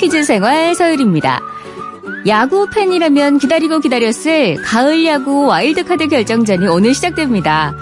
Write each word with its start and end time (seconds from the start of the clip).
퀴즈 0.00 0.24
생활 0.24 0.74
서율입니다. 0.74 1.42
야구 2.26 2.70
팬이라면 2.70 3.36
기다리고 3.36 3.80
기다렸을 3.80 4.56
가을 4.62 5.04
야구 5.04 5.44
와일드카드 5.44 6.08
결정전이 6.08 6.66
오늘 6.68 6.94
시작됩니다. 6.94 7.76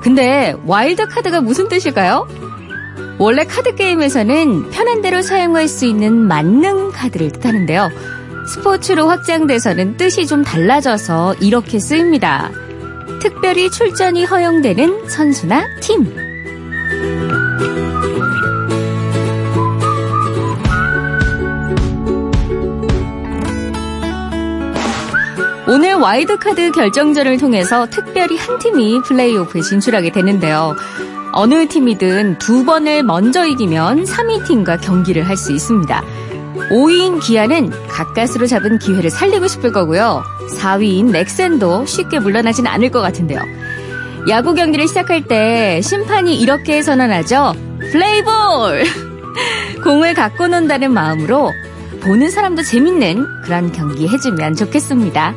근데 0.00 0.54
와일드카드가 0.64 1.40
무슨 1.40 1.66
뜻일까요? 1.66 2.28
원래 3.18 3.44
카드 3.44 3.74
게임에서는 3.74 4.70
편한 4.70 5.02
대로 5.02 5.22
사용할 5.22 5.66
수 5.66 5.86
있는 5.86 6.14
만능 6.16 6.92
카드를 6.92 7.32
뜻하는데요. 7.32 7.90
스포츠로 8.54 9.08
확장돼서는 9.08 9.96
뜻이 9.96 10.28
좀 10.28 10.44
달라져서 10.44 11.34
이렇게 11.40 11.80
쓰입니다. 11.80 12.48
특별히 13.20 13.72
출전이 13.72 14.24
허용되는 14.24 15.08
선수나 15.08 15.66
팀. 15.80 16.25
오늘 25.68 25.94
와일드카드 25.94 26.70
결정전을 26.72 27.38
통해서 27.38 27.86
특별히 27.90 28.38
한 28.38 28.58
팀이 28.58 29.00
플레이오프에 29.02 29.62
진출하게 29.62 30.12
되는데요. 30.12 30.76
어느 31.32 31.66
팀이든 31.66 32.38
두 32.38 32.64
번을 32.64 33.02
먼저 33.02 33.44
이기면 33.44 34.04
3위 34.04 34.46
팀과 34.46 34.76
경기를 34.78 35.28
할 35.28 35.36
수 35.36 35.52
있습니다. 35.52 36.02
5위인 36.70 37.20
기아는 37.20 37.70
가까스로 37.88 38.46
잡은 38.46 38.78
기회를 38.78 39.10
살리고 39.10 39.46
싶을 39.48 39.72
거고요. 39.72 40.22
4위인 40.58 41.10
넥센도 41.10 41.84
쉽게 41.84 42.20
물러나진 42.20 42.66
않을 42.66 42.90
것 42.90 43.00
같은데요. 43.00 43.40
야구 44.28 44.54
경기를 44.54 44.88
시작할 44.88 45.24
때 45.24 45.80
심판이 45.82 46.40
이렇게 46.40 46.82
선언하죠. 46.82 47.54
플레이볼! 47.92 48.84
공을 49.84 50.14
갖고 50.14 50.46
논다는 50.48 50.92
마음으로 50.92 51.52
보는 52.00 52.30
사람도 52.30 52.62
재밌는 52.62 53.26
그런 53.44 53.70
경기 53.72 54.08
해주면 54.08 54.54
좋겠습니다. 54.54 55.34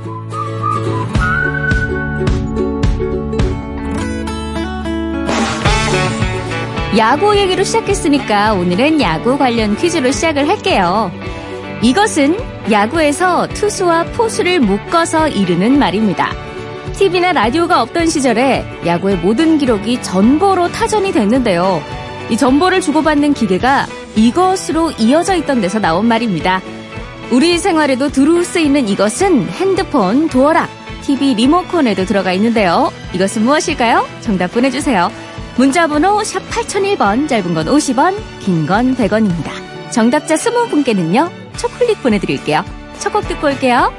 야구 6.97 7.37
얘기로 7.37 7.63
시작했으니까 7.63 8.53
오늘은 8.53 8.99
야구 8.99 9.37
관련 9.37 9.75
퀴즈로 9.77 10.11
시작을 10.11 10.49
할게요. 10.49 11.11
이것은 11.83 12.35
야구에서 12.71 13.47
투수와 13.47 14.05
포수를 14.05 14.59
묶어서 14.59 15.27
이르는 15.27 15.77
말입니다. 15.77 16.31
TV나 16.93 17.31
라디오가 17.31 17.83
없던 17.83 18.07
시절에 18.07 18.65
야구의 18.85 19.17
모든 19.17 19.59
기록이 19.59 20.01
전보로 20.01 20.69
타전이 20.69 21.11
됐는데요. 21.11 21.81
이 22.31 22.35
전보를 22.35 22.81
주고받는 22.81 23.33
기계가 23.33 23.85
이것으로 24.15 24.91
이어져 24.97 25.35
있던 25.35 25.61
데서 25.61 25.79
나온 25.79 26.07
말입니다. 26.07 26.59
우리 27.31 27.59
생활에도 27.59 28.09
두루 28.09 28.43
쓰이는 28.43 28.89
이것은 28.89 29.47
핸드폰, 29.49 30.27
도어락, 30.27 30.67
TV 31.03 31.35
리모컨에도 31.35 32.05
들어가 32.05 32.33
있는데요. 32.33 32.91
이것은 33.13 33.43
무엇일까요? 33.43 34.05
정답 34.21 34.51
보내주세요. 34.51 35.11
문자번호 35.57 36.23
샵 36.23 36.39
8001번, 36.49 37.27
짧은 37.27 37.53
건 37.53 37.65
50원, 37.65 38.15
긴 38.39 38.65
건 38.67 38.95
100원입니다. 38.95 39.51
정답자 39.91 40.35
20분께는요, 40.35 41.29
초콜릿 41.57 42.01
보내드릴게요. 42.01 42.63
첫 42.99 43.11
곡 43.11 43.27
듣고 43.27 43.47
올게요. 43.47 43.91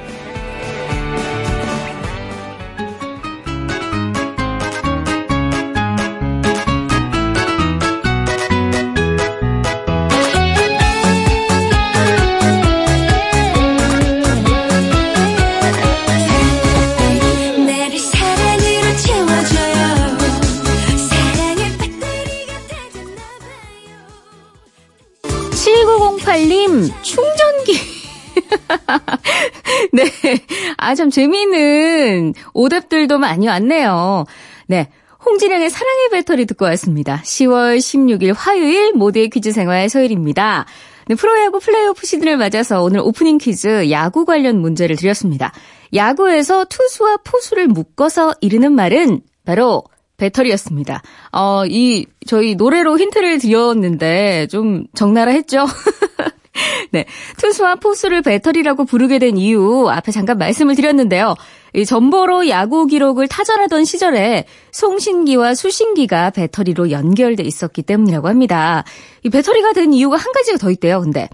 참 31.10 31.10
재미있는 31.10 32.34
오답들도 32.54 33.18
많이 33.18 33.48
왔네요. 33.48 34.24
네. 34.66 34.88
홍진영의 35.26 35.68
사랑의 35.68 36.08
배터리 36.10 36.46
듣고 36.46 36.64
왔습니다. 36.66 37.20
10월 37.22 37.76
16일 37.76 38.32
화요일 38.34 38.94
모두의 38.94 39.28
퀴즈 39.28 39.52
생활 39.52 39.88
서일입니다. 39.90 40.64
네, 41.08 41.14
프로야구 41.14 41.58
플레이오프 41.58 42.06
시즌을 42.06 42.38
맞아서 42.38 42.82
오늘 42.82 43.00
오프닝 43.00 43.36
퀴즈 43.38 43.90
야구 43.90 44.24
관련 44.24 44.60
문제를 44.60 44.96
드렸습니다. 44.96 45.52
야구에서 45.92 46.64
투수와 46.64 47.18
포수를 47.24 47.66
묶어서 47.66 48.32
이르는 48.40 48.72
말은 48.72 49.20
바로 49.44 49.82
배터리였습니다. 50.16 51.02
어, 51.32 51.64
이, 51.66 52.06
저희 52.26 52.54
노래로 52.54 52.98
힌트를 52.98 53.38
드렸는데 53.40 54.46
좀 54.46 54.84
적나라 54.94 55.32
했죠? 55.32 55.66
네. 56.90 57.04
투수와 57.38 57.76
포수를 57.76 58.22
배터리라고 58.22 58.84
부르게 58.84 59.18
된 59.18 59.36
이유 59.36 59.88
앞에 59.88 60.12
잠깐 60.12 60.38
말씀을 60.38 60.74
드렸는데요. 60.74 61.34
이 61.74 61.84
전보로 61.84 62.48
야구 62.48 62.86
기록을 62.86 63.28
타전하던 63.28 63.84
시절에 63.84 64.44
송신기와 64.72 65.54
수신기가 65.54 66.30
배터리로 66.30 66.90
연결돼 66.90 67.44
있었기 67.44 67.82
때문이라고 67.82 68.28
합니다. 68.28 68.84
이 69.22 69.30
배터리가 69.30 69.72
된 69.72 69.92
이유가 69.92 70.16
한 70.16 70.32
가지가 70.32 70.58
더 70.58 70.70
있대요. 70.70 71.00
근데 71.00 71.28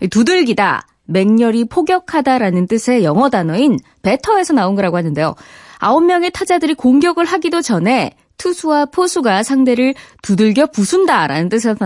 이 0.00 0.08
두들기다, 0.08 0.86
맹렬히 1.04 1.66
포격하다라는 1.66 2.66
뜻의 2.66 3.04
영어 3.04 3.28
단어인 3.28 3.78
배터에서 4.02 4.54
나온 4.54 4.74
거라고 4.74 4.96
하는데요. 4.96 5.34
아홉 5.78 6.04
명의 6.04 6.30
타자들이 6.30 6.74
공격을 6.74 7.24
하기도 7.24 7.60
전에 7.60 8.14
투수와 8.42 8.86
포수가 8.86 9.44
상대를 9.44 9.94
두들겨 10.22 10.66
부순다라는 10.66 11.48
뜻에서, 11.48 11.76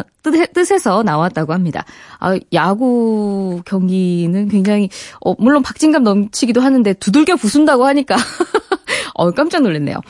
뜻에서 0.55 1.03
나왔다고 1.03 1.53
합니다. 1.53 1.85
아, 2.19 2.39
야구 2.55 3.61
경기는 3.67 4.49
굉장히 4.49 4.89
어, 5.21 5.35
물론 5.39 5.63
박진감 5.63 6.03
넘치기도 6.03 6.63
하는데 6.63 6.95
두들겨 6.95 7.37
부순다고 7.37 7.85
하니까 7.85 8.17
어, 9.15 9.33
깜짝 9.33 9.63
놀랐네요. 9.63 10.01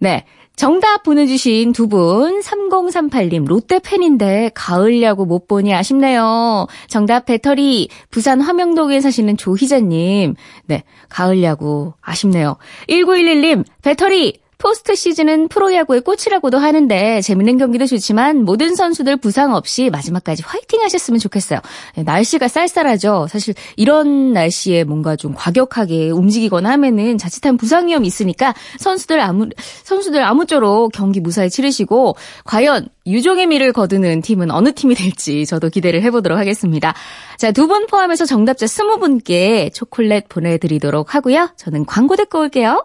네. 0.00 0.24
정답 0.56 1.04
보내주신 1.04 1.72
두 1.72 1.88
분, 1.88 2.40
3038님, 2.40 3.46
롯데 3.46 3.78
팬인데, 3.78 4.50
가을 4.54 5.00
야구 5.00 5.24
못 5.24 5.46
보니 5.48 5.72
아쉽네요. 5.72 6.66
정답 6.86 7.24
배터리, 7.24 7.88
부산 8.10 8.42
화명동에 8.42 9.00
사시는 9.00 9.38
조희자님, 9.38 10.34
네, 10.66 10.82
가을 11.08 11.42
야구 11.42 11.94
아쉽네요. 12.02 12.58
1911님, 12.90 13.64
배터리, 13.80 14.40
포스트 14.60 14.94
시즌은 14.94 15.48
프로야구의 15.48 16.02
꽃이라고도 16.02 16.58
하는데 16.58 17.20
재밌는 17.22 17.56
경기도 17.56 17.86
좋지만 17.86 18.44
모든 18.44 18.74
선수들 18.74 19.16
부상 19.16 19.54
없이 19.54 19.88
마지막까지 19.90 20.42
화이팅 20.46 20.82
하셨으면 20.82 21.18
좋겠어요. 21.18 21.60
네, 21.96 22.02
날씨가 22.02 22.46
쌀쌀하죠. 22.46 23.26
사실 23.28 23.54
이런 23.76 24.32
날씨에 24.32 24.84
뭔가 24.84 25.16
좀 25.16 25.34
과격하게 25.34 26.10
움직이거나 26.10 26.70
하면은 26.72 27.16
자칫한 27.16 27.56
부상 27.56 27.88
위험이 27.88 28.06
있으니까 28.06 28.54
선수들 28.78 29.18
아무 29.20 29.48
선수들 29.82 30.22
아무쪼록 30.22 30.92
경기 30.92 31.20
무사히 31.20 31.48
치르시고 31.48 32.16
과연 32.44 32.88
유종의 33.06 33.46
미를 33.46 33.72
거두는 33.72 34.20
팀은 34.20 34.50
어느 34.50 34.72
팀이 34.72 34.94
될지 34.94 35.46
저도 35.46 35.70
기대를 35.70 36.02
해보도록 36.02 36.38
하겠습니다. 36.38 36.94
자, 37.38 37.50
두 37.50 37.70
분 37.70 37.86
포함해서 37.86 38.26
정답자 38.26 38.66
20분께 38.66 39.72
초콜릿 39.72 40.28
보내드리도록 40.28 41.14
하고요. 41.14 41.50
저는 41.56 41.86
광고 41.86 42.16
듣고 42.16 42.40
올게요. 42.40 42.84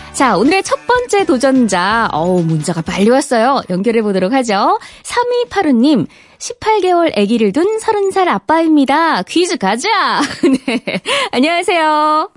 자, 0.13 0.37
오늘의 0.37 0.61
첫 0.63 0.85
번째 0.85 1.25
도전자. 1.25 2.09
어우, 2.11 2.43
문자가 2.43 2.81
빨리 2.81 3.09
왔어요. 3.09 3.61
연결해 3.69 4.01
보도록 4.01 4.33
하죠. 4.33 4.77
3285님, 5.03 6.05
18개월 6.37 7.17
아기를 7.17 7.53
둔 7.53 7.77
30살 7.79 8.27
아빠입니다. 8.27 9.23
퀴즈 9.23 9.57
가자! 9.57 10.19
네. 10.67 11.01
안녕하세요. 11.31 12.29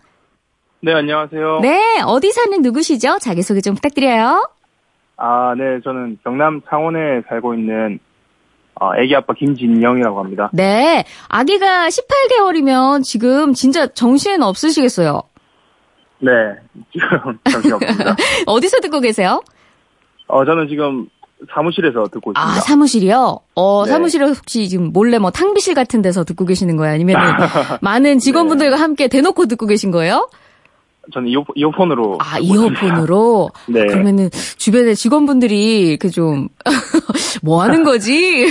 네, 0.83 0.93
안녕하세요. 0.95 1.61
네, 1.63 2.01
어디 2.07 2.31
사는 2.31 2.63
누구시죠? 2.63 3.19
자기소개 3.19 3.61
좀 3.61 3.75
부탁드려요. 3.75 4.49
아, 5.17 5.55
네, 5.57 5.81
저는 5.83 6.19
경남 6.23 6.63
창원에 6.71 7.23
살고 7.29 7.55
있는 7.55 7.99
어, 8.81 8.91
애기 8.97 9.15
아빠 9.15 9.35
김진영이라고 9.35 10.19
합니다. 10.21 10.51
네. 10.53 11.05
아기가 11.29 11.89
18개월이면 11.89 13.03
지금 13.05 13.53
진짜 13.53 13.87
정신 13.89 14.43
없으시겠어요. 14.43 15.23
네, 16.25 16.33
지금 16.93 17.39
정신없습니다. 17.51 18.17
어디서 18.47 18.81
듣고 18.81 19.01
계세요? 19.01 19.43
어, 20.27 20.45
저는 20.45 20.69
지금 20.69 21.07
사무실에서 21.53 22.05
듣고 22.05 22.33
있습니다. 22.33 22.41
아, 22.41 22.61
사무실이요? 22.61 23.39
어, 23.55 23.85
네. 23.85 23.91
사무실에 23.91 24.25
혹시 24.27 24.69
지금 24.69 24.93
몰래 24.93 25.19
뭐 25.19 25.31
탕비실 25.31 25.75
같은 25.75 26.01
데서 26.01 26.25
듣고 26.25 26.47
계시는 26.47 26.77
거예요? 26.77 26.95
아니면 26.95 27.17
많은 27.83 28.19
직원분들과 28.19 28.77
함께 28.77 29.09
대놓고 29.09 29.47
듣고 29.47 29.67
계신 29.67 29.91
거예요? 29.91 30.29
저는 31.13 31.29
이어, 31.29 31.45
이어폰으로. 31.55 32.17
아. 32.19 32.39
이어폰으로? 32.39 33.51
네. 33.67 33.85
그러면은 33.87 34.31
주변에 34.57 34.95
직원분들이 34.95 35.99
그 36.01 36.09
좀, 36.11 36.49
뭐 37.43 37.63
하는 37.63 37.85
거지? 37.85 38.51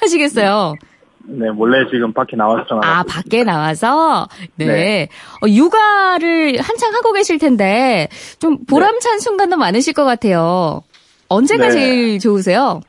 하시겠어요? 0.00 0.74
네, 0.80 0.88
몰래 1.26 1.88
지금 1.90 2.12
밖에 2.12 2.36
나와서. 2.36 2.80
아, 2.82 3.02
밖에 3.02 3.44
나와서? 3.44 4.28
네. 4.54 4.66
네. 4.66 5.08
어, 5.42 5.48
육아를 5.48 6.58
한창 6.60 6.94
하고 6.94 7.12
계실 7.12 7.38
텐데, 7.38 8.08
좀 8.38 8.64
보람찬 8.64 9.18
순간도 9.18 9.56
많으실 9.56 9.92
것 9.92 10.04
같아요. 10.04 10.82
언제가 11.28 11.64
네. 11.68 11.70
제일 11.72 12.18
좋으세요? 12.20 12.80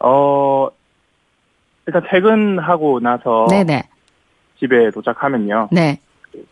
어, 0.00 0.68
일단 1.86 2.02
퇴근하고 2.10 3.00
나서 3.00 3.46
네네. 3.48 3.84
집에 4.58 4.90
도착하면요. 4.90 5.68
네. 5.72 5.98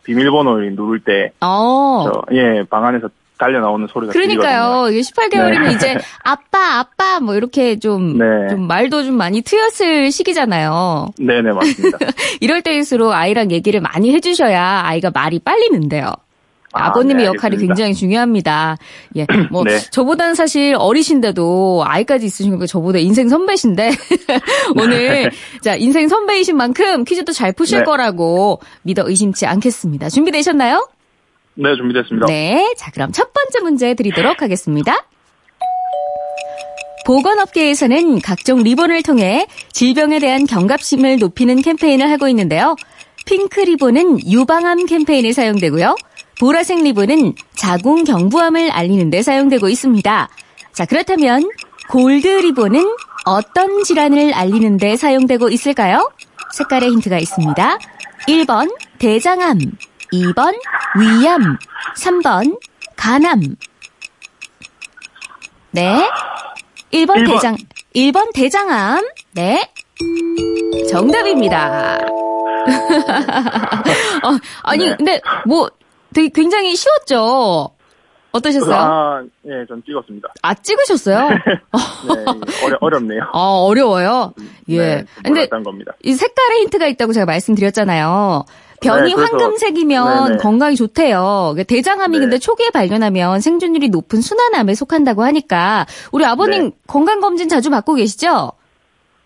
비밀번호를 0.04 0.74
누를 0.74 1.00
때, 1.00 1.32
어. 1.40 2.04
저, 2.04 2.22
예, 2.34 2.62
방 2.70 2.84
안에서 2.84 3.08
달려 3.42 3.60
나오는 3.60 3.86
소리가 3.92 4.12
그러니까요. 4.12 4.88
이게 4.90 5.00
18개월이면 5.00 5.64
네. 5.64 5.72
이제 5.72 5.98
아빠, 6.22 6.78
아빠 6.78 7.18
뭐 7.20 7.34
이렇게 7.34 7.78
좀, 7.78 8.18
네. 8.18 8.24
좀 8.50 8.66
말도 8.68 9.02
좀 9.02 9.16
많이 9.16 9.42
트였을 9.42 10.12
시기잖아요. 10.12 11.08
들리거든요. 11.16 11.42
네 11.42 11.42
네, 11.42 11.52
맞습니다. 11.52 11.98
이럴 12.40 12.62
때일수록 12.62 13.12
아이랑 13.12 13.50
얘기를 13.50 13.80
많이 13.80 14.12
해 14.14 14.20
주셔야 14.20 14.82
아이가 14.84 15.10
말이 15.12 15.40
빨리 15.40 15.70
는데요. 15.70 16.12
아, 16.74 16.86
아버님의 16.86 17.24
네, 17.24 17.26
역할이. 17.26 17.56
굉장히 17.58 17.94
중요합니다. 17.94 18.78
예, 19.16 19.26
뭐 19.50 19.62
네. 19.64 19.78
저보다는 19.90 20.34
사실 20.34 20.74
어리신데도 20.78 21.82
아이까지 21.84 22.26
있으신 22.26 22.58
거 22.58 22.66
저보다 22.66 22.98
인생 22.98 23.28
선배신데 23.28 23.90
오늘 24.80 25.30
자 25.60 25.74
인생 25.76 26.08
선배이신 26.08 26.56
만큼 26.56 27.04
퀴즈도 27.04 27.32
잘 27.32 27.52
푸실 27.52 27.80
네. 27.80 27.84
거라고 27.84 28.60
믿어 28.82 29.02
의심치 29.06 29.46
않겠습니다. 29.46 30.08
준비되셨나요? 30.08 30.86
네, 31.54 31.76
준비됐습니다. 31.76 32.26
네, 32.26 32.74
자 32.76 32.90
그럼 32.90 33.12
첫 33.12 33.32
번째 33.32 33.60
문제 33.60 33.94
드리도록 33.94 34.42
하겠습니다. 34.42 35.06
보건업계에서는 37.04 38.20
각종 38.20 38.62
리본을 38.62 39.02
통해 39.02 39.46
질병에 39.72 40.20
대한 40.20 40.46
경각심을 40.46 41.18
높이는 41.18 41.60
캠페인을 41.60 42.10
하고 42.10 42.28
있는데요. 42.28 42.76
핑크 43.26 43.60
리본은 43.60 44.30
유방암 44.30 44.86
캠페인에 44.86 45.32
사용되고요. 45.32 45.96
보라색 46.40 46.82
리본은 46.82 47.34
자궁 47.56 48.04
경부암을 48.04 48.70
알리는 48.70 49.10
데 49.10 49.22
사용되고 49.22 49.68
있습니다. 49.68 50.28
자, 50.72 50.86
그렇다면 50.86 51.48
골드 51.90 52.26
리본은 52.26 52.84
어떤 53.24 53.84
질환을 53.84 54.32
알리는 54.32 54.76
데 54.78 54.96
사용되고 54.96 55.50
있을까요? 55.50 56.10
색깔의 56.52 56.90
힌트가 56.90 57.18
있습니다. 57.18 57.78
1번 58.28 58.74
대장암, 58.98 59.58
2번 60.12 60.54
위암, 60.98 61.58
3번 61.96 62.58
간암. 62.96 63.56
네. 65.72 66.08
1번, 66.92 66.92
일 66.92 67.06
번. 67.06 67.24
대장 67.26 67.56
1번 67.94 68.32
대장암. 68.34 69.06
네. 69.32 69.70
정답입니다. 70.90 72.00
어, 74.22 74.38
아니 74.62 74.88
네. 74.88 74.96
근데 74.96 75.20
뭐 75.46 75.68
되게 76.12 76.28
굉장히 76.28 76.76
쉬웠죠. 76.76 77.70
어떠셨어요? 78.32 78.74
아, 78.74 79.18
아, 79.18 79.22
예, 79.44 79.66
전 79.68 79.82
찍었습니다. 79.84 80.28
찍으셨어요? 80.54 81.28
네, 81.28 81.36
어려, 82.64 82.78
어렵네요. 82.80 83.28
어, 83.32 83.66
어려워요. 83.66 84.32
예. 84.68 84.78
네, 84.78 85.04
근데 85.22 85.46
겁니다. 85.48 85.92
이 86.02 86.14
색깔의 86.14 86.62
힌트가 86.62 86.86
있다고 86.86 87.12
제가 87.12 87.26
말씀드렸잖아요. 87.26 88.44
변이 88.82 89.14
네, 89.14 89.20
황금색이면 89.20 90.24
네네. 90.24 90.36
건강이 90.38 90.76
좋대요. 90.76 91.54
그 91.56 91.64
대장암이 91.64 92.18
네. 92.18 92.24
근데 92.24 92.38
초기에 92.38 92.70
발견하면 92.70 93.40
생존율이 93.40 93.88
높은 93.88 94.20
순환암에 94.20 94.74
속한다고 94.74 95.22
하니까 95.24 95.86
우리 96.10 96.24
아버님 96.24 96.64
네. 96.64 96.70
건강검진 96.86 97.48
자주 97.48 97.70
받고 97.70 97.94
계시죠? 97.94 98.52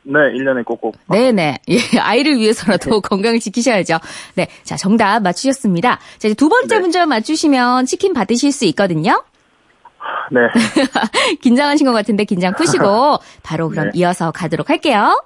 네, 0.08 0.18
1년에 0.34 0.64
꼭꼭. 0.64 0.96
네네. 1.10 1.58
예, 1.68 1.98
아이를 1.98 2.36
위해서라도 2.36 3.00
건강을 3.00 3.40
지키셔야죠. 3.40 3.98
네. 4.34 4.46
자, 4.62 4.76
정답 4.76 5.20
맞추셨습니다. 5.20 5.98
자, 6.18 6.28
이제 6.28 6.34
두 6.34 6.48
번째 6.48 6.76
네. 6.76 6.80
문제 6.80 7.04
맞추시면 7.04 7.86
치킨 7.86 8.12
받으실 8.14 8.52
수 8.52 8.64
있거든요. 8.66 9.24
네. 10.30 10.40
긴장하신 11.42 11.86
것 11.86 11.92
같은데 11.92 12.24
긴장 12.24 12.54
푸시고 12.54 13.18
바로 13.42 13.68
그럼 13.68 13.86
네. 13.86 13.90
이어서 13.94 14.30
가도록 14.30 14.70
할게요. 14.70 15.20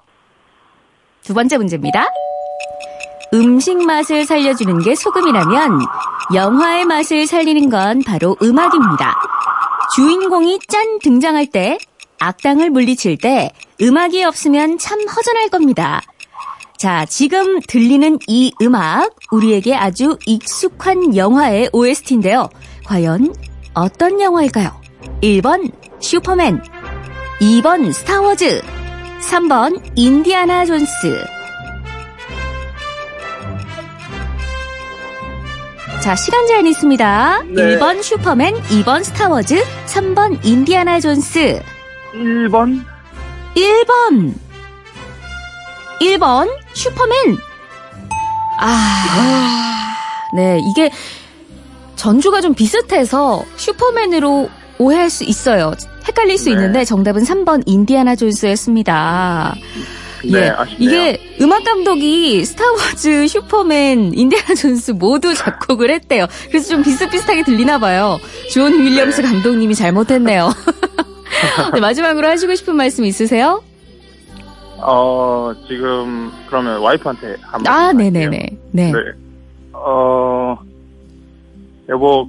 두 1.23 1.35
번째 1.35 1.59
문제입니다. 1.59 2.09
음식 3.33 3.77
맛을 3.79 4.25
살려주는 4.25 4.81
게 4.81 4.95
소금이라면 4.95 5.81
영화의 6.35 6.85
맛을 6.85 7.27
살리는 7.27 7.71
건 7.71 8.03
바로 8.05 8.37
음악입니다. 8.43 9.17
주인공이 9.95 10.59
짠 10.67 10.99
등장할 10.99 11.47
때 11.47 11.79
악당을 12.19 12.71
물리칠 12.71 13.19
때 13.19 13.53
음악이 13.81 14.25
없으면 14.25 14.79
참 14.79 15.01
허전할 15.07 15.49
겁니다. 15.49 16.03
자, 16.77 17.05
지금 17.07 17.61
들리는 17.61 18.19
이 18.27 18.53
음악 18.63 19.15
우리에게 19.31 19.75
아주 19.77 20.19
익숙한 20.27 21.15
영화의 21.17 21.71
OST인데요. 21.73 22.49
과연 22.85 23.35
어떤 23.75 24.21
영화일까요? 24.21 24.81
1번 25.23 25.71
슈퍼맨 26.01 26.63
2번 27.41 27.93
스타워즈 27.93 28.63
3번 29.21 29.93
인디아나 29.95 30.65
존스 30.65 31.40
자, 36.01 36.17
시간 36.17 36.47
제한이 36.47 36.71
있습니다. 36.71 37.43
네. 37.51 37.77
1번 37.77 38.03
슈퍼맨, 38.03 38.55
2번 38.55 39.05
스타워즈, 39.05 39.63
3번 39.87 40.43
인디아나 40.43 40.99
존스. 40.99 41.61
1번? 42.15 42.83
1번. 43.55 44.35
1번 46.01 46.49
슈퍼맨. 46.73 47.37
아. 48.59 49.87
네, 50.35 50.59
이게 50.71 50.91
전주가 51.97 52.41
좀 52.41 52.55
비슷해서 52.55 53.45
슈퍼맨으로 53.57 54.49
오해할 54.79 55.11
수 55.11 55.25
있어요. 55.25 55.75
헷갈릴 56.09 56.39
수 56.39 56.47
네. 56.47 56.53
있는데 56.53 56.85
정답은 56.87 57.25
3번 57.25 57.63
인디아나 57.67 58.17
존스였습니다. 58.17 59.55
네, 60.25 60.39
예, 60.47 60.49
아쉽네요. 60.51 60.89
이게 60.91 61.21
음악 61.41 61.65
감독이 61.65 62.45
스타워즈, 62.45 63.27
슈퍼맨, 63.29 64.13
인디아나 64.15 64.55
존스 64.55 64.93
모두 64.93 65.33
작곡을 65.35 65.91
했대요. 65.91 66.27
그래서 66.49 66.69
좀 66.75 66.83
비슷비슷하게 66.83 67.45
들리나 67.45 67.79
봐요. 67.79 68.19
존 68.53 68.73
윌리엄스 68.81 69.23
감독님이 69.23 69.75
잘못했네요. 69.75 70.49
네, 71.75 71.81
마지막으로 71.81 72.27
하시고 72.29 72.55
싶은 72.55 72.77
말씀 72.77 73.05
있으세요? 73.05 73.63
어, 74.83 75.53
지금, 75.69 76.31
그러면 76.49 76.81
와이프한테 76.81 77.37
한 77.43 77.63
번. 77.63 77.73
아, 77.73 77.93
네 77.93 78.11
네 78.11 78.27
네. 78.29 78.49
네. 78.73 78.93
네. 78.93 78.99
어, 79.73 80.57
여보, 81.89 82.27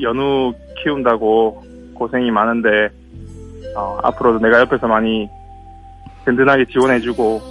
연우 0.00 0.52
키운다고 0.82 1.62
고생이 1.94 2.30
많은데, 2.30 2.68
어, 3.76 3.98
앞으로도 4.02 4.40
내가 4.40 4.60
옆에서 4.60 4.86
많이 4.86 5.28
든든하게 6.24 6.66
지원해주고, 6.72 7.42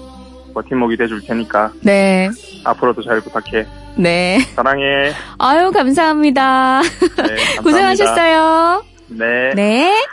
버팀목이 0.54 0.98
돼줄 0.98 1.22
테니까, 1.26 1.72
네. 1.82 2.30
앞으로도 2.64 3.04
잘 3.04 3.22
부탁해. 3.22 3.66
네. 3.98 4.40
사랑해. 4.56 5.12
아유, 5.38 5.72
감사합니다. 5.72 6.82
네, 6.82 6.88
감사합니다. 7.18 7.62
고생하셨어요. 7.64 8.84
네. 9.10 9.54
네. 9.56 10.06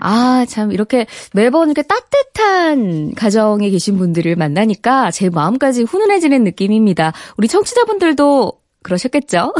아, 0.00 0.46
참, 0.48 0.72
이렇게 0.72 1.06
매번 1.34 1.68
이렇게 1.68 1.82
따뜻한 1.82 3.14
가정에 3.14 3.68
계신 3.70 3.98
분들을 3.98 4.34
만나니까 4.34 5.10
제 5.10 5.28
마음까지 5.28 5.82
훈훈해지는 5.82 6.42
느낌입니다. 6.42 7.12
우리 7.36 7.48
청취자분들도 7.48 8.52
그러셨겠죠? 8.82 9.52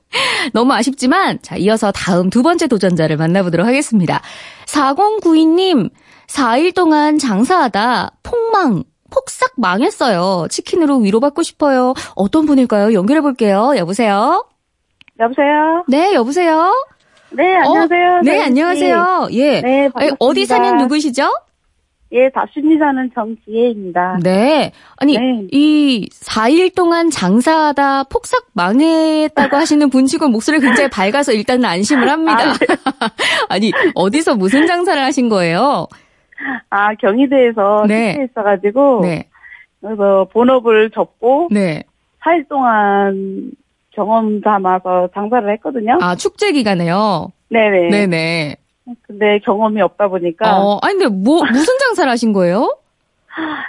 너무 0.54 0.72
아쉽지만, 0.72 1.40
자, 1.42 1.56
이어서 1.56 1.90
다음 1.90 2.30
두 2.30 2.44
번째 2.44 2.68
도전자를 2.68 3.16
만나보도록 3.16 3.66
하겠습니다. 3.66 4.22
4092님, 4.66 5.90
4일 6.28 6.74
동안 6.74 7.18
장사하다 7.18 8.12
폭망, 8.22 8.84
폭삭 9.10 9.54
망했어요. 9.56 10.46
치킨으로 10.50 10.98
위로받고 10.98 11.42
싶어요. 11.42 11.94
어떤 12.14 12.46
분일까요? 12.46 12.92
연결해 12.92 13.20
볼게요. 13.20 13.72
여보세요? 13.76 14.46
여보세요? 15.18 15.84
네, 15.88 16.14
여보세요? 16.14 16.72
네, 17.30 17.56
안녕하세요. 17.56 18.12
어, 18.12 18.20
네. 18.22 18.42
안녕하세요. 18.42 19.28
예. 19.32 19.60
네, 19.60 19.84
에, 19.84 19.88
반갑습니다. 19.88 20.16
어디 20.20 20.46
사는 20.46 20.76
누구시죠? 20.78 21.30
예, 22.10 22.30
다순리 22.30 22.78
사는 22.78 23.10
정지혜입니다. 23.14 24.20
네. 24.22 24.72
아니, 24.96 25.18
네. 25.18 25.46
이 25.50 26.08
4일 26.10 26.74
동안 26.74 27.10
장사하다 27.10 28.04
폭삭 28.04 28.46
망했다고 28.54 29.56
하시는 29.56 29.90
분치고 29.90 30.28
목소리 30.28 30.58
굉장히 30.60 30.88
밝아서 30.88 31.32
일단은 31.32 31.66
안심을 31.66 32.08
합니다. 32.08 32.54
아니, 33.50 33.72
어디서 33.94 34.36
무슨 34.36 34.66
장사를 34.66 35.02
하신 35.02 35.28
거예요? 35.28 35.86
아, 36.70 36.94
경희대에서 36.94 37.84
네. 37.88 38.26
있어가지고, 38.30 39.00
네. 39.02 39.28
그래서 39.80 40.26
본업을 40.32 40.90
접고, 40.90 41.48
네. 41.50 41.82
4일 42.22 42.48
동안 42.48 43.50
경험 43.90 44.40
삼아서 44.42 45.08
장사를 45.14 45.50
했거든요. 45.54 45.98
아, 46.00 46.14
축제 46.14 46.52
기간에요? 46.52 47.32
네네. 47.48 47.90
네네. 47.90 48.56
근데 49.02 49.38
경험이 49.44 49.82
없다 49.82 50.08
보니까, 50.08 50.60
어, 50.60 50.78
아니, 50.82 50.98
근데 50.98 51.08
뭐, 51.14 51.44
무슨 51.44 51.78
장사를 51.78 52.10
하신 52.10 52.32
거예요? 52.32 52.76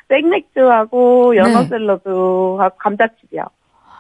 생맥주하고 0.08 1.36
연어 1.36 1.62
네. 1.64 1.68
샐러드하고 1.68 2.78
감자칩이요. 2.78 3.44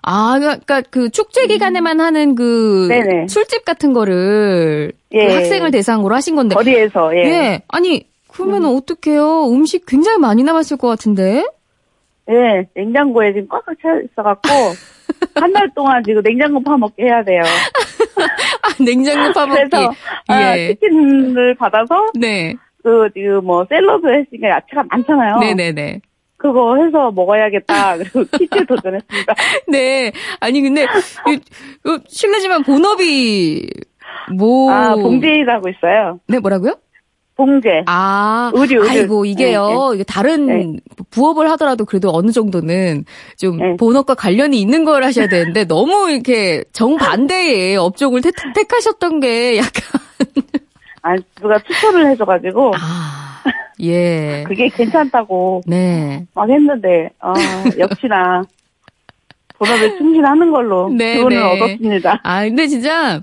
아, 0.02 0.40
그러니까 0.40 0.82
그 0.90 1.10
축제 1.10 1.46
기간에만 1.46 2.00
하는 2.00 2.36
그 2.36 2.88
네네. 2.90 3.28
술집 3.28 3.66
같은 3.66 3.94
거를 3.94 4.94
그 5.12 5.18
예. 5.18 5.36
학생을 5.36 5.72
대상으로 5.72 6.16
하신 6.16 6.36
건데. 6.36 6.56
거리에서, 6.56 7.16
예. 7.16 7.20
예. 7.20 7.62
아니, 7.68 8.08
그러면 8.40 8.64
은 8.64 8.70
어떡해요? 8.76 9.52
음식 9.52 9.86
굉장히 9.86 10.18
많이 10.18 10.44
남았을 10.44 10.78
것 10.78 10.88
같은데? 10.88 11.46
예, 12.30 12.68
냉장고에 12.76 13.34
지금 13.34 13.48
꽉꽉 13.50 13.76
차 13.82 13.90
있어갖고, 14.12 14.50
한 15.36 15.52
달 15.54 15.70
동안 15.76 16.04
지금 16.04 16.22
냉장고 16.24 16.62
파먹게 16.64 17.04
해야 17.04 17.24
돼요. 17.24 17.42
아, 18.62 18.84
냉장고 18.84 19.34
파먹기. 19.34 19.64
그래서, 19.70 19.92
아, 20.28 20.58
예. 20.58 20.68
치킨을 20.74 21.56
받아서, 21.56 22.12
네. 22.14 22.54
그, 22.84 23.10
지금 23.16 23.44
뭐, 23.46 23.66
샐러드 23.68 24.06
했으니까 24.08 24.50
야채가 24.50 24.84
많잖아요. 24.90 25.40
네네네. 25.40 26.02
그거 26.38 26.78
해서 26.78 27.12
먹어야겠다. 27.12 27.98
그리고 28.14 28.24
퀴즈에 28.38 28.64
도전했습니다. 28.66 29.34
네. 29.68 30.12
아니, 30.40 30.62
근데, 30.62 30.86
실례지만 32.08 32.64
본업이, 32.64 33.68
뭐. 34.38 34.72
아, 34.72 34.96
봉제일 34.96 35.50
하고 35.50 35.68
있어요. 35.70 36.20
네, 36.28 36.40
뭐라고요? 36.40 36.76
봉제. 37.40 37.84
아, 37.86 38.52
의류, 38.54 38.84
의류. 38.84 38.90
아이고, 38.90 39.26
이게요. 39.26 39.92
이게 39.96 40.04
다른 40.04 40.46
네. 40.46 40.80
부업을 41.10 41.50
하더라도 41.52 41.86
그래도 41.86 42.14
어느 42.14 42.32
정도는 42.32 43.06
좀 43.38 43.58
네. 43.58 43.78
본업과 43.78 44.16
관련이 44.16 44.60
있는 44.60 44.84
걸 44.84 45.06
하셔야 45.06 45.28
되는데 45.28 45.64
너무 45.64 46.12
이렇게 46.12 46.66
정반대의 46.74 47.78
업종을 47.78 48.22
택, 48.22 48.34
택하셨던 48.54 49.22
게 49.22 49.58
약간. 49.58 50.02
아, 51.02 51.16
누가 51.40 51.58
추천을 51.60 52.12
해줘 52.12 52.26
가지고, 52.26 52.74
아, 52.76 53.42
예. 53.82 54.44
그게 54.50 54.68
괜찮다고 54.68 55.62
네. 55.66 56.26
막 56.36 56.50
했는데, 56.50 57.10
어, 57.22 57.34
역시나, 57.78 58.44
본업에 59.58 59.98
충실하는 59.98 60.52
걸로 60.52 60.90
네, 60.90 61.16
교훈을 61.18 61.38
네. 61.38 61.44
얻었습니다. 61.44 62.20
아, 62.22 62.44
근데 62.44 62.68
진짜, 62.68 63.22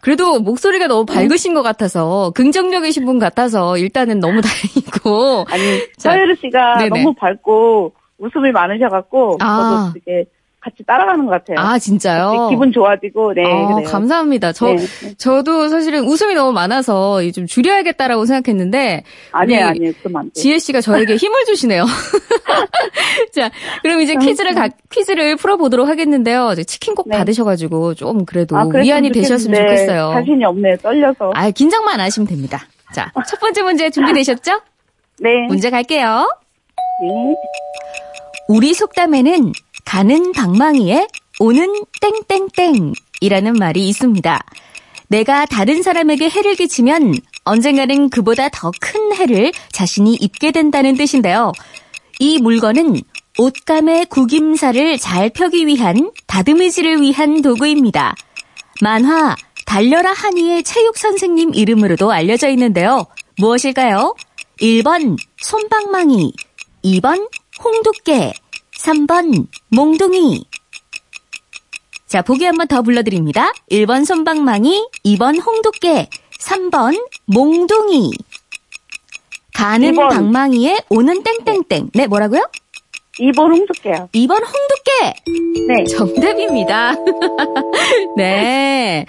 그래도 0.00 0.40
목소리가 0.40 0.86
너무 0.86 1.04
밝으신 1.04 1.54
것 1.54 1.62
같아서, 1.62 2.32
긍정적이신 2.34 3.04
분 3.04 3.18
같아서, 3.18 3.76
일단은 3.76 4.18
너무 4.20 4.40
다행이고. 5.02 5.44
아니, 5.48 5.62
자, 5.98 6.12
서예르 6.12 6.36
씨가 6.36 6.78
네네. 6.78 7.02
너무 7.02 7.14
밝고, 7.14 7.92
웃음이 8.18 8.50
많으셔갖고, 8.52 9.38
아. 9.40 9.90
저도 9.92 10.04
되게 10.04 10.24
같이 10.60 10.84
따라가는 10.86 11.24
것 11.24 11.30
같아요. 11.30 11.58
아, 11.58 11.78
진짜요? 11.78 12.48
기분 12.50 12.70
좋아지고, 12.70 13.32
네, 13.32 13.42
어, 13.44 13.74
그래요. 13.76 13.90
감사합니다. 13.90 14.52
저, 14.52 14.66
네. 14.66 14.76
저도 15.16 15.68
사실은 15.68 16.04
웃음이 16.04 16.34
너무 16.34 16.52
많아서 16.52 17.20
좀 17.32 17.46
줄여야겠다라고 17.46 18.26
생각했는데. 18.26 19.04
아니에요, 19.32 19.66
아니에요. 19.68 19.92
돼요. 19.92 20.22
지혜 20.34 20.58
씨가 20.58 20.82
저에게 20.82 21.16
힘을 21.16 21.46
주시네요. 21.46 21.86
자, 23.34 23.50
그럼 23.82 24.02
이제 24.02 24.14
퀴즈를 24.16 24.54
가, 24.54 24.68
퀴즈를 24.90 25.36
풀어보도록 25.36 25.88
하겠는데요. 25.88 26.50
이제 26.52 26.64
치킨 26.64 26.94
꼭 26.94 27.08
네. 27.08 27.16
받으셔가지고 27.16 27.94
좀 27.94 28.26
그래도 28.26 28.58
아, 28.58 28.64
위안이 28.64 29.12
되셨으면 29.12 29.56
좋겠는데 29.56 29.86
좋겠어요. 29.86 30.12
자신이 30.12 30.44
없네 30.44 30.72
요. 30.72 30.76
떨려서. 30.82 31.32
아, 31.34 31.50
긴장만 31.50 31.94
안 31.94 32.00
하시면 32.00 32.26
됩니다. 32.26 32.60
자, 32.92 33.10
첫 33.26 33.40
번째 33.40 33.62
문제 33.62 33.88
준비되셨죠? 33.88 34.60
네. 35.20 35.46
문제 35.48 35.70
갈게요. 35.70 36.28
네. 37.02 37.34
우리 38.48 38.74
속담에는 38.74 39.52
가는 39.84 40.32
방망이에 40.32 41.06
오는 41.38 41.84
땡땡땡이라는 42.28 43.54
말이 43.54 43.88
있습니다. 43.88 44.40
내가 45.08 45.46
다른 45.46 45.82
사람에게 45.82 46.28
해를 46.28 46.54
끼치면 46.54 47.14
언젠가는 47.44 48.10
그보다 48.10 48.48
더 48.48 48.70
큰 48.80 49.14
해를 49.14 49.52
자신이 49.72 50.14
입게 50.14 50.52
된다는 50.52 50.96
뜻인데요. 50.96 51.52
이 52.18 52.38
물건은 52.38 53.00
옷감의 53.38 54.06
구김살을 54.06 54.98
잘 54.98 55.30
펴기 55.30 55.66
위한 55.66 56.12
다듬이질을 56.26 57.00
위한 57.00 57.42
도구입니다. 57.42 58.14
만화 58.82 59.34
달려라 59.66 60.12
하니의 60.12 60.62
체육 60.62 60.96
선생님 60.98 61.54
이름으로도 61.54 62.12
알려져 62.12 62.48
있는데요. 62.50 63.06
무엇일까요? 63.38 64.14
1번 64.60 65.16
손방망이, 65.38 66.32
2번 66.84 67.28
홍두깨, 67.64 68.32
3번 68.80 69.46
몽둥이. 69.70 70.44
자, 72.06 72.22
보기 72.22 72.44
한번 72.44 72.66
더 72.66 72.82
불러드립니다. 72.82 73.52
1번 73.70 74.04
손방망이, 74.04 74.88
2번 75.04 75.40
홍두깨, 75.44 76.08
3번 76.40 77.06
몽둥이. 77.26 78.10
가는 79.54 79.92
이번. 79.92 80.08
방망이에 80.08 80.78
오는 80.88 81.22
땡땡땡. 81.22 81.90
네, 81.92 82.06
뭐라고요? 82.06 82.48
2번 83.20 83.50
홍두깨요. 83.50 84.08
2번 84.12 84.42
홍두깨. 84.42 85.14
네. 85.68 85.84
정답입니다. 85.84 86.94
네. 88.16 89.04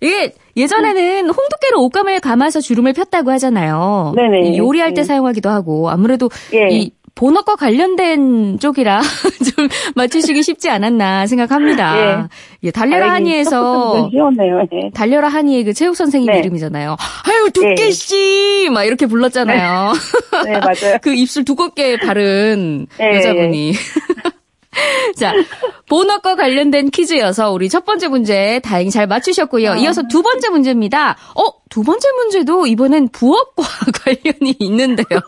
이게 0.00 0.34
예전에는 0.56 1.30
홍두깨로 1.30 1.82
옷감을 1.84 2.18
감아서 2.20 2.60
주름을 2.60 2.92
폈다고 2.92 3.30
하잖아요. 3.32 4.12
네네. 4.16 4.48
이 4.50 4.58
요리할 4.58 4.92
때 4.94 5.02
네. 5.02 5.04
사용하기도 5.04 5.48
하고 5.48 5.88
아무래도 5.88 6.28
예. 6.52 6.68
이 6.70 6.90
본업과 7.14 7.56
관련된 7.56 8.58
쪽이라 8.58 9.00
좀 9.56 9.68
맞추시기 9.94 10.42
쉽지 10.42 10.68
않았나 10.68 11.26
생각합니다. 11.26 12.28
예, 12.64 12.70
달려라 12.70 13.08
다행히 13.08 13.30
하니에서. 13.30 14.10
네. 14.70 14.90
달려라 14.92 15.28
하니의 15.28 15.64
그 15.64 15.72
체육 15.72 15.96
선생님 15.96 16.32
네. 16.32 16.38
이름이잖아요. 16.40 16.96
아유 17.26 17.50
두께 17.52 17.90
씨, 17.92 18.68
막 18.72 18.84
이렇게 18.84 19.06
불렀잖아요. 19.06 19.92
네, 20.44 20.58
맞아요. 20.58 20.98
그 21.02 21.14
입술 21.14 21.44
두껍게 21.44 21.98
바른 21.98 22.86
예, 23.00 23.16
여자분이. 23.16 23.74
자, 25.16 25.32
본업과 25.88 26.34
관련된 26.34 26.90
퀴즈여서 26.90 27.52
우리 27.52 27.68
첫 27.68 27.84
번째 27.84 28.08
문제 28.08 28.60
다행히 28.64 28.90
잘 28.90 29.06
맞추셨고요. 29.06 29.70
아. 29.70 29.76
이어서 29.76 30.02
두 30.08 30.22
번째 30.22 30.48
문제입니다. 30.48 31.16
어, 31.36 31.42
두 31.68 31.82
번째 31.82 32.08
문제도 32.16 32.66
이번엔 32.66 33.10
부업과 33.10 33.62
관련이 34.04 34.56
있는데요. 34.58 35.20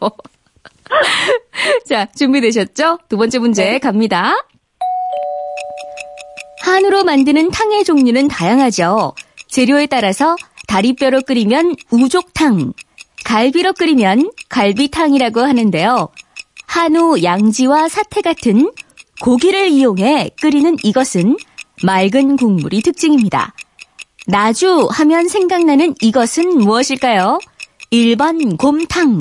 자, 1.89 2.07
준비되셨죠? 2.17 2.99
두 3.09 3.17
번째 3.17 3.39
문제 3.39 3.65
네. 3.65 3.79
갑니다. 3.79 4.35
한우로 6.63 7.05
만드는 7.05 7.51
탕의 7.51 7.85
종류는 7.85 8.29
다양하죠. 8.29 9.15
재료에 9.49 9.87
따라서 9.87 10.37
다리뼈로 10.67 11.23
끓이면 11.23 11.77
우족탕, 11.91 12.73
갈비로 13.25 13.73
끓이면 13.73 14.31
갈비탕이라고 14.49 15.41
하는데요. 15.41 16.09
한우, 16.67 17.23
양지와 17.23 17.89
사태 17.89 18.21
같은 18.21 18.73
고기를 19.21 19.69
이용해 19.69 20.31
끓이는 20.41 20.77
이것은 20.83 21.37
맑은 21.85 22.37
국물이 22.37 22.83
특징입니다. 22.83 23.55
나주 24.27 24.89
하면 24.91 25.29
생각나는 25.29 25.95
이것은 26.01 26.59
무엇일까요? 26.59 27.39
1번 27.93 28.59
곰탕, 28.59 29.21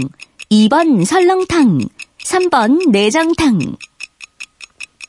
2번 0.52 1.06
설렁탕, 1.06 1.80
3번 2.24 2.90
내장탕. 2.92 3.76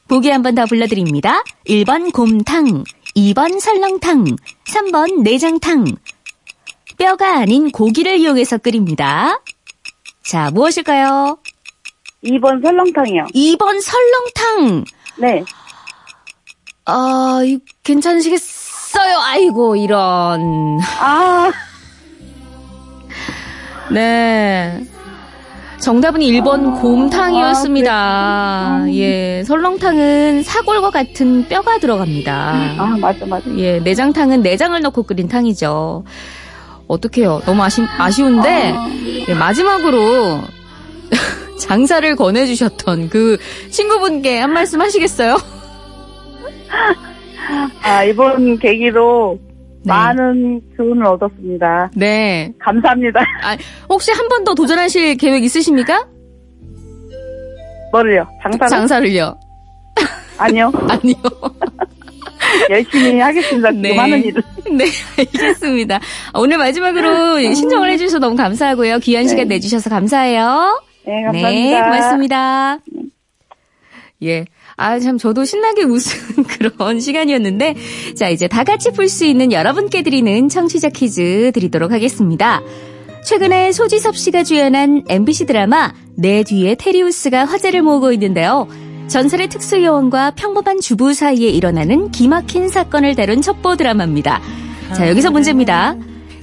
보기 0.08 0.30
한 0.30 0.42
번 0.42 0.54
더 0.54 0.64
불러드립니다. 0.66 1.42
1번 1.66 2.12
곰탕, 2.12 2.84
2번 3.16 3.60
설렁탕, 3.60 4.24
3번 4.66 5.22
내장탕. 5.22 5.84
뼈가 6.98 7.38
아닌 7.38 7.70
고기를 7.70 8.18
이용해서 8.18 8.58
끓입니다. 8.58 9.40
자, 10.24 10.50
무엇일까요? 10.50 11.38
2번 12.24 12.62
설렁탕이요. 12.64 13.24
2번 13.34 13.80
설렁탕. 13.82 14.84
네. 15.18 15.44
아, 16.86 17.40
이 17.44 17.58
괜찮으시겠어요? 17.84 19.18
아이고, 19.18 19.76
이런. 19.76 20.78
아, 21.00 21.50
네. 23.90 24.84
정답은 25.86 26.20
1번 26.20 26.80
곰탕이었습니다. 26.80 27.92
아, 27.92 28.86
예, 28.90 29.44
설렁탕은 29.46 30.42
사골과 30.42 30.90
같은 30.90 31.46
뼈가 31.46 31.78
들어갑니다. 31.78 32.74
아, 32.76 32.96
맞아, 33.00 33.24
맞아. 33.24 33.48
예, 33.56 33.78
내장탕은 33.78 34.42
내장을 34.42 34.80
넣고 34.80 35.04
끓인 35.04 35.28
탕이죠. 35.28 36.02
어떡해요. 36.88 37.42
너무 37.46 37.62
아쉬, 37.62 37.82
아쉬운데, 37.98 38.74
예, 39.28 39.34
마지막으로 39.34 40.40
장사를 41.60 42.16
권해주셨던 42.16 43.08
그 43.08 43.38
친구분께 43.70 44.40
한 44.40 44.52
말씀 44.52 44.80
하시겠어요? 44.80 45.38
아, 47.84 48.02
이번 48.02 48.58
계기로 48.58 49.38
네. 49.86 49.92
많은 49.92 50.60
교훈을 50.76 51.04
얻었습니다. 51.06 51.90
네. 51.94 52.52
감사합니다. 52.58 53.20
아, 53.42 53.56
혹시 53.88 54.10
한 54.12 54.26
번 54.28 54.42
더 54.44 54.54
도전하실 54.54 55.16
계획 55.16 55.44
있으십니까? 55.44 56.06
뭐를요? 57.92 58.26
장사를? 58.42 58.68
장사를요? 58.68 59.38
아니요. 60.38 60.70
아니요. 60.88 61.14
열심히 62.70 63.20
하겠습니다. 63.20 63.70
네. 63.70 63.96
하는 63.96 64.22
일을. 64.24 64.42
네, 64.72 64.84
알겠습니다. 65.18 66.00
오늘 66.34 66.58
마지막으로 66.58 67.40
신청을 67.54 67.90
해주셔서 67.90 68.18
너무 68.18 68.36
감사하고요. 68.36 68.98
귀한 68.98 69.26
시간 69.28 69.48
내주셔서 69.48 69.88
감사해요. 69.88 70.82
네, 71.06 71.22
감사합니다. 71.24 71.80
네, 71.80 71.82
고맙습니다. 71.82 72.78
예. 74.24 74.44
아, 74.78 74.98
참, 75.00 75.16
저도 75.16 75.44
신나게 75.44 75.84
웃은 75.84 76.44
그런 76.48 77.00
시간이었는데, 77.00 77.74
자, 78.14 78.28
이제 78.28 78.46
다 78.46 78.62
같이 78.62 78.90
풀 78.90 79.08
수 79.08 79.24
있는 79.24 79.52
여러분께 79.52 80.02
드리는 80.02 80.48
청취자 80.48 80.90
퀴즈 80.90 81.52
드리도록 81.54 81.92
하겠습니다. 81.92 82.60
최근에 83.24 83.72
소지섭 83.72 84.16
씨가 84.16 84.44
주연한 84.44 85.04
MBC 85.08 85.46
드라마 85.46 85.92
내 86.14 86.42
뒤에 86.44 86.74
테리우스가 86.76 87.44
화제를 87.44 87.82
모으고 87.82 88.12
있는데요. 88.12 88.68
전설의 89.08 89.48
특수요원과 89.48 90.32
평범한 90.32 90.80
주부 90.80 91.14
사이에 91.14 91.48
일어나는 91.48 92.10
기막힌 92.10 92.68
사건을 92.68 93.14
다룬 93.14 93.40
첩보 93.40 93.76
드라마입니다. 93.76 94.40
자, 94.94 95.08
여기서 95.08 95.30
문제입니다. 95.30 95.96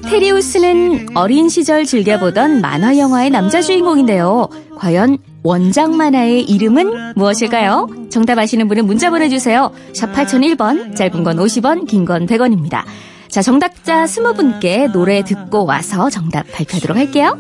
테리우스는 0.10 1.16
어린 1.16 1.50
시절 1.50 1.86
즐겨보던 1.86 2.62
만화 2.62 2.98
영화의 2.98 3.30
남자 3.30 3.62
주인공인데요. 3.62 4.50
과연 4.78 5.18
원작 5.44 5.92
만화의 5.96 6.44
이름은 6.44 7.14
무엇일까요? 7.16 7.90
정답 8.10 8.38
아시는 8.40 8.68
분은 8.70 8.86
문자 8.86 9.10
보내주세요. 9.10 9.72
샵 9.94 10.14
8001번, 10.14 10.96
짧은 10.96 11.24
건 11.24 11.38
50원, 11.38 11.86
긴 11.88 12.06
건 12.06 12.26
100원입니다. 12.26 12.84
자, 13.28 13.42
정답자 13.42 14.06
20분께 14.06 14.92
노래 14.92 15.24
듣고 15.24 15.66
와서 15.66 16.10
정답 16.10 16.46
발표하도록 16.52 16.96
할게요. 16.98 17.38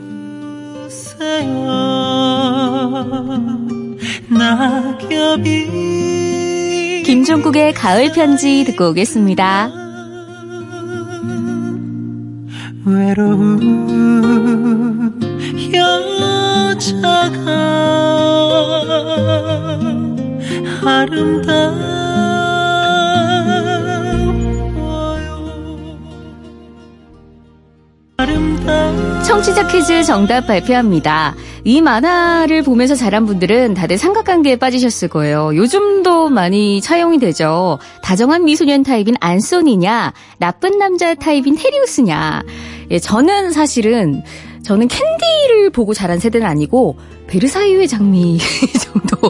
김종국의 7.05 7.73
가을 7.73 8.11
편지 8.11 8.63
듣고 8.65 8.89
오겠습니다. 8.89 9.69
외로운 12.85 13.59
여자가 16.83 17.47
아름다워요 20.85 21.93
아름다워 28.17 29.21
청취자 29.23 29.67
퀴즈 29.67 30.03
정답 30.03 30.47
발표합니다. 30.47 31.35
이 31.63 31.81
만화를 31.81 32.61
보면서 32.63 32.95
자란 32.95 33.25
분들은 33.25 33.73
다들 33.75 33.97
삼각관계에 33.97 34.57
빠지셨을 34.57 35.07
거예요. 35.07 35.55
요즘도 35.55 36.27
많이 36.27 36.81
차용이 36.81 37.19
되죠. 37.19 37.79
다정한 38.01 38.43
미소년 38.43 38.83
타입인 38.83 39.15
안소니냐, 39.21 40.11
나쁜 40.37 40.77
남자 40.77 41.15
타입인 41.15 41.55
테리우스냐. 41.55 42.43
예, 42.91 42.99
저는 42.99 43.51
사실은 43.53 44.23
저는 44.63 44.87
캔디를 44.87 45.69
보고 45.71 45.93
자란 45.93 46.19
세대는 46.19 46.47
아니고 46.47 46.97
베르사유의 47.27 47.87
장미 47.87 48.37
정도 48.81 49.29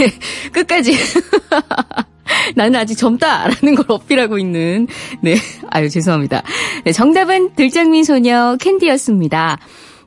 끝까지 0.52 0.94
나는 2.54 2.76
아직 2.76 2.96
젊다라는 2.96 3.74
걸 3.74 3.84
어필하고 3.88 4.38
있는 4.38 4.86
네 5.20 5.36
아유 5.70 5.88
죄송합니다. 5.88 6.42
네 6.84 6.92
정답은 6.92 7.54
들장미 7.54 8.04
소녀 8.04 8.56
캔디였습니다. 8.60 9.58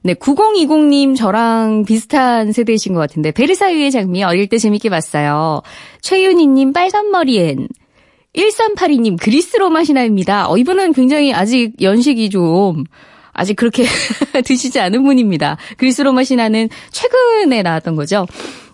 네 0.03 0.13
9020님 0.13 1.15
저랑 1.15 1.83
비슷한 1.85 2.51
세대이신 2.51 2.93
것 2.93 2.99
같은데 2.99 3.31
베르사유의 3.31 3.91
장미 3.91 4.23
어릴 4.23 4.47
때 4.47 4.57
재밌게 4.57 4.89
봤어요. 4.89 5.61
최윤희님 6.01 6.73
빨간 6.73 7.11
머리 7.11 7.46
앤 7.46 7.67
1382님 8.35 9.17
그리스 9.19 9.57
로마 9.57 9.83
신화입니다. 9.83 10.49
어, 10.49 10.57
이분은 10.57 10.93
굉장히 10.93 11.33
아직 11.33 11.73
연식이 11.81 12.29
좀 12.29 12.83
아직 13.37 13.55
그렇게 13.55 13.85
드시지 14.43 14.79
않은 14.81 15.03
분입니다. 15.03 15.55
그리스 15.77 16.01
로마 16.01 16.23
신화는 16.25 16.67
최근에 16.91 17.61
나왔던 17.61 17.95
거죠. 17.95 18.25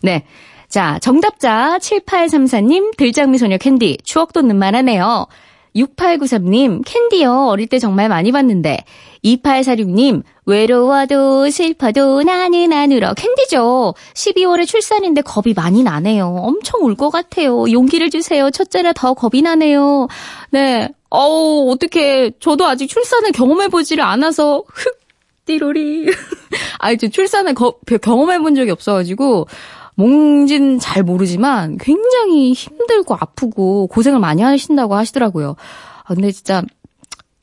네. 0.01 0.25
자, 0.67 0.97
정답자 1.03 1.77
7834님, 1.79 2.97
들장미 2.97 3.37
소녀 3.37 3.57
캔디, 3.57 3.99
추억 4.03 4.33
돋는 4.33 4.55
만화네요. 4.57 5.27
6893님, 5.75 6.81
캔디요. 6.85 7.47
어릴 7.47 7.67
때 7.67 7.77
정말 7.79 8.09
많이 8.09 8.31
봤는데. 8.31 8.79
2846님, 9.23 10.23
외로워도 10.45 11.49
슬퍼도 11.49 12.23
나는 12.23 12.73
안 12.73 12.91
울어. 12.91 13.13
캔디죠. 13.13 13.93
12월에 14.13 14.67
출산인데 14.67 15.21
겁이 15.21 15.53
많이 15.55 15.81
나네요. 15.83 16.27
엄청 16.27 16.81
울 16.85 16.95
것 16.95 17.09
같아요. 17.09 17.65
용기를 17.71 18.09
주세요. 18.09 18.51
첫째라 18.51 18.93
더 18.93 19.13
겁이 19.13 19.41
나네요. 19.41 20.07
네. 20.51 20.89
어우, 21.15 21.71
어떻게 21.71 22.31
저도 22.39 22.65
아직 22.65 22.87
출산을 22.87 23.31
경험해보지를 23.33 24.03
않아서, 24.03 24.63
흑, 24.67 24.99
띠로리. 25.45 26.07
아니, 26.79 26.97
저 26.97 27.07
출산을 27.07 27.53
거- 27.53 27.77
경험해본 28.01 28.55
적이 28.55 28.71
없어가지고, 28.71 29.47
뭔진 29.95 30.79
잘 30.79 31.03
모르지만 31.03 31.77
굉장히 31.77 32.53
힘들고 32.53 33.13
아프고 33.13 33.85
고생을 33.87 34.19
많이 34.19 34.41
하신다고 34.41 34.95
하시더라고요. 34.95 35.55
아, 36.03 36.13
근데 36.15 36.31
진짜, 36.31 36.63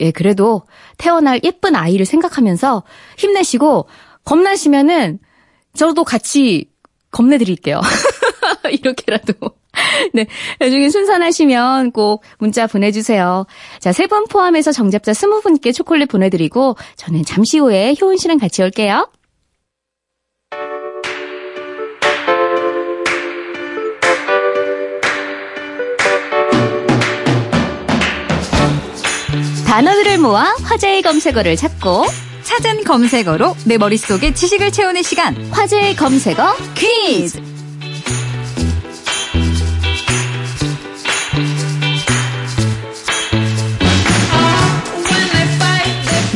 예, 0.00 0.10
그래도 0.10 0.62
태어날 0.98 1.40
예쁜 1.44 1.76
아이를 1.76 2.06
생각하면서 2.06 2.82
힘내시고, 3.18 3.86
겁나시면은 4.24 5.20
저도 5.74 6.02
같이 6.02 6.68
겁내드릴게요. 7.12 7.80
이렇게라도. 8.72 9.34
네. 10.14 10.26
나중에 10.58 10.88
순산하시면 10.88 11.92
꼭 11.92 12.22
문자 12.38 12.66
보내주세요. 12.66 13.46
자, 13.78 13.92
세분 13.92 14.26
포함해서 14.28 14.72
정답자 14.72 15.12
20분께 15.12 15.74
초콜릿 15.74 16.08
보내드리고, 16.08 16.76
저는 16.96 17.24
잠시 17.24 17.58
후에 17.58 17.94
효은 18.00 18.16
씨랑 18.16 18.38
같이 18.38 18.62
올게요. 18.62 19.10
단어들을 29.66 30.18
모아 30.18 30.56
화제의 30.64 31.02
검색어를 31.02 31.56
찾고, 31.56 32.04
찾은 32.42 32.82
검색어로 32.82 33.54
내 33.66 33.78
머릿속에 33.78 34.34
지식을 34.34 34.72
채우는 34.72 35.02
시간. 35.02 35.36
화제의 35.52 35.94
검색어 35.94 36.56
퀴즈! 36.74 37.59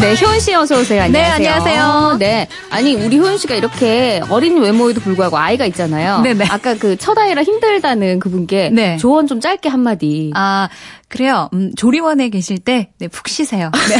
네, 0.05 0.15
효은 0.23 0.39
씨 0.39 0.55
어서 0.55 0.79
오세요. 0.79 1.03
안녕하세요. 1.03 1.39
네, 1.39 1.49
안녕하세요. 1.49 2.17
네. 2.19 2.47
아니, 2.71 2.95
우리 2.95 3.19
효은 3.19 3.39
씨가 3.39 3.55
이렇게 3.55 4.21
어린 4.29 4.59
외모에도 4.61 5.01
불구하고 5.01 5.39
아이가 5.39 5.65
있잖아요. 5.67 6.21
네네. 6.21 6.45
아까 6.51 6.75
그 6.75 6.97
첫 6.99 7.17
아이라 7.19 7.43
힘들다는 7.43 8.19
그분께 8.19 8.71
네. 8.73 8.97
조언 8.99 9.27
좀 9.27 9.41
짧게 9.41 9.69
한마디. 9.69 10.31
아, 10.35 10.69
그래요. 11.09 11.49
음, 11.55 11.73
조리원에 11.77 12.29
계실 12.29 12.59
때, 12.59 12.91
네, 12.99 13.09
푹 13.09 13.29
쉬세요. 13.29 13.71
네. 13.89 13.97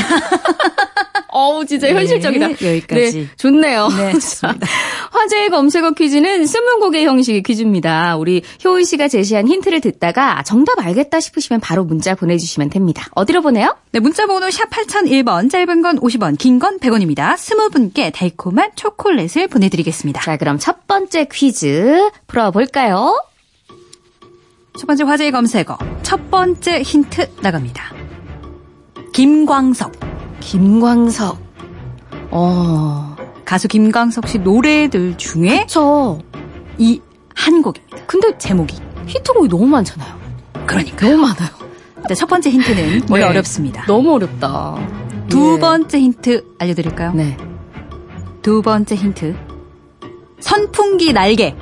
어우, 1.37 1.67
진짜 1.67 1.89
네, 1.89 1.95
현실적이다. 1.95 2.51
여기까지. 2.53 3.19
네, 3.19 3.29
좋네요. 3.37 3.89
네, 3.89 4.13
좋습니다. 4.15 4.67
화제의 5.11 5.51
검색어 5.51 5.91
퀴즈는 5.91 6.47
스무곡의 6.47 7.05
형식의 7.07 7.43
퀴즈입니다. 7.43 8.17
우리 8.17 8.43
효은 8.65 8.85
씨가 8.85 9.09
제시한 9.09 9.49
힌트를 9.49 9.81
듣다가 9.81 10.45
정답 10.45 10.79
알겠다 10.79 11.19
싶으시면 11.19 11.59
바로 11.59 11.83
문자 11.83 12.15
보내주시면 12.15 12.71
됩니다. 12.71 13.07
어디로 13.17 13.43
보내요? 13.43 13.77
네, 13.91 13.99
문자 13.99 14.27
번호 14.27 14.49
샵 14.51 14.71
8001번, 14.71 15.51
짧은 15.51 15.83
건 15.83 15.99
50원, 15.99 16.39
긴 16.39 16.61
건 16.61 16.79
100원입니다. 16.79 17.35
20분께 17.35 18.13
달콤한 18.15 18.71
초콜릿을 18.77 19.49
보내드리겠습니다. 19.49 20.21
자, 20.23 20.37
그럼 20.37 20.59
첫 20.61 20.87
번째 20.87 21.27
퀴즈 21.33 22.11
풀어볼까요? 22.29 23.21
첫 24.79 24.87
번째 24.87 25.03
화제의 25.03 25.33
검색어. 25.33 25.79
첫 26.05 26.31
번째 26.31 26.81
힌트 26.83 27.29
나갑니다. 27.43 27.93
김광석. 29.13 30.14
김광석. 30.45 31.39
어, 32.31 33.17
가수 33.45 33.67
김광석 33.67 34.29
씨 34.29 34.39
노래들 34.39 35.17
중에 35.17 35.67
저이한 35.67 37.63
곡입니다. 37.63 37.97
근데 38.07 38.37
제목이. 38.39 38.79
히트곡이 39.07 39.49
너무 39.49 39.67
많잖아요. 39.67 40.15
그러니까. 40.67 41.07
너무 41.09 41.23
많아요. 41.23 41.49
일단 41.97 42.15
첫 42.17 42.27
번째 42.27 42.51
힌트는 42.51 43.03
원래 43.11 43.25
네. 43.25 43.31
어렵습니다. 43.31 43.85
너무 43.87 44.15
어렵다. 44.15 44.77
두 45.29 45.55
예. 45.57 45.61
번째 45.61 45.99
힌트 45.99 46.55
알려드릴까요? 46.59 47.15
네. 47.15 47.37
두 48.43 48.61
번째 48.61 48.95
힌트. 48.95 49.35
선풍기 50.41 51.13
날개. 51.15 51.57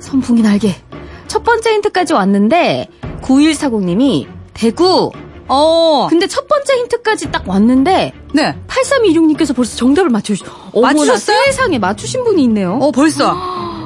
선풍기 0.00 0.42
날개. 0.42 0.74
첫 1.28 1.44
번째 1.44 1.72
힌트까지 1.74 2.14
왔는데 2.14 2.88
9140님이 3.22 4.26
대구. 4.54 5.12
어. 5.48 6.06
근데 6.08 6.26
첫 6.26 6.46
번째 6.46 6.74
힌트까지 6.74 7.30
딱 7.30 7.48
왔는데 7.48 8.12
네. 8.34 8.56
8326님께서 8.68 9.54
벌써 9.56 9.76
정답을 9.76 10.10
맞추시. 10.10 10.44
어머나, 10.72 10.92
맞추셨어요? 10.92 11.36
세상에 11.46 11.78
맞추신 11.78 12.24
분이 12.24 12.42
있네요. 12.44 12.78
어, 12.80 12.90
벌써. 12.90 13.34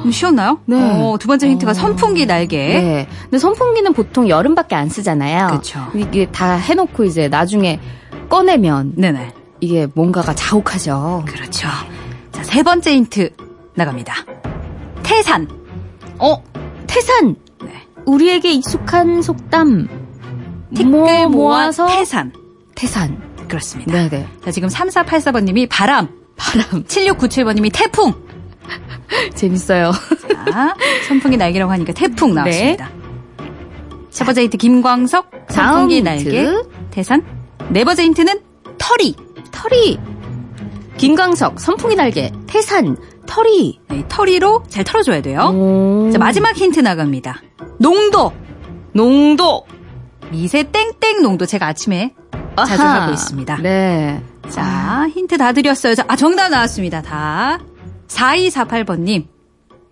좀 0.03 0.11
쉬웠나요? 0.11 0.59
네. 0.65 0.75
어, 0.77 1.17
두 1.17 1.27
번째 1.27 1.47
힌트가 1.49 1.71
어. 1.71 1.73
선풍기 1.73 2.25
날개. 2.25 2.57
네. 2.57 3.07
근데 3.23 3.37
선풍기는 3.39 3.93
보통 3.93 4.27
여름밖에 4.27 4.75
안 4.75 4.89
쓰잖아요. 4.89 5.47
그쵸. 5.57 5.79
이게 5.95 6.25
다 6.31 6.55
해놓고 6.55 7.05
이제 7.05 7.29
나중에 7.29 7.79
꺼내면 8.29 8.93
네네. 8.97 9.31
이게 9.61 9.87
뭔가가 9.93 10.35
자욱하죠. 10.35 11.23
그렇죠. 11.25 11.69
자, 12.33 12.43
세 12.43 12.63
번째 12.63 12.93
힌트 12.95 13.29
나갑니다. 13.75 14.13
태산. 15.03 15.47
어, 16.19 16.43
태산. 16.85 17.35
네. 17.63 17.71
우리에게 18.05 18.51
익숙한 18.51 19.21
속담. 19.21 20.02
티끌 20.75 20.85
뭐 20.89 21.01
모아 21.01 21.27
모아서 21.27 21.87
태산. 21.87 22.31
태산. 22.75 23.21
그렇습니다. 23.47 23.91
네네. 23.91 24.27
자, 24.43 24.51
지금 24.51 24.69
3484번님이 24.69 25.67
바람. 25.69 26.09
바람. 26.35 26.83
7697번님이 26.83 27.71
태풍. 27.73 28.13
재밌어요. 29.35 29.91
자, 30.51 30.75
선풍기 31.07 31.37
날개라고 31.37 31.71
하니까 31.71 31.93
태풍 31.93 32.33
나왔습니다. 32.33 32.89
첫 34.09 34.25
번째 34.25 34.43
힌트 34.43 34.57
김광석. 34.57 35.29
선풍기 35.49 35.97
힌트. 35.97 36.09
날개. 36.09 36.47
태산. 36.91 37.23
네 37.69 37.83
번째 37.83 38.03
힌트는 38.03 38.39
털이. 38.77 39.15
털이. 39.51 39.99
김광석, 40.97 41.59
선풍기 41.59 41.95
날개, 41.95 42.31
태산, 42.47 42.95
털이. 43.25 43.79
네, 43.89 43.97
이 43.99 44.03
털이로 44.07 44.63
잘 44.69 44.83
털어줘야 44.83 45.21
돼요. 45.21 45.51
오. 45.53 46.09
자, 46.11 46.19
마지막 46.19 46.55
힌트 46.55 46.79
나갑니다. 46.79 47.41
농도. 47.79 48.31
농도. 48.93 49.65
미세 50.33 50.63
땡땡 50.63 51.21
농도 51.21 51.45
제가 51.45 51.67
아침에 51.67 52.15
자주 52.57 52.81
아하. 52.81 53.01
하고 53.03 53.13
있습니다. 53.13 53.57
네. 53.57 54.19
자, 54.49 55.07
힌트 55.13 55.37
다 55.37 55.51
드렸어요. 55.53 55.93
자, 55.93 56.03
아, 56.07 56.15
정답 56.15 56.49
나왔습니다. 56.49 57.03
다. 57.03 57.59
4248번님. 58.07 59.27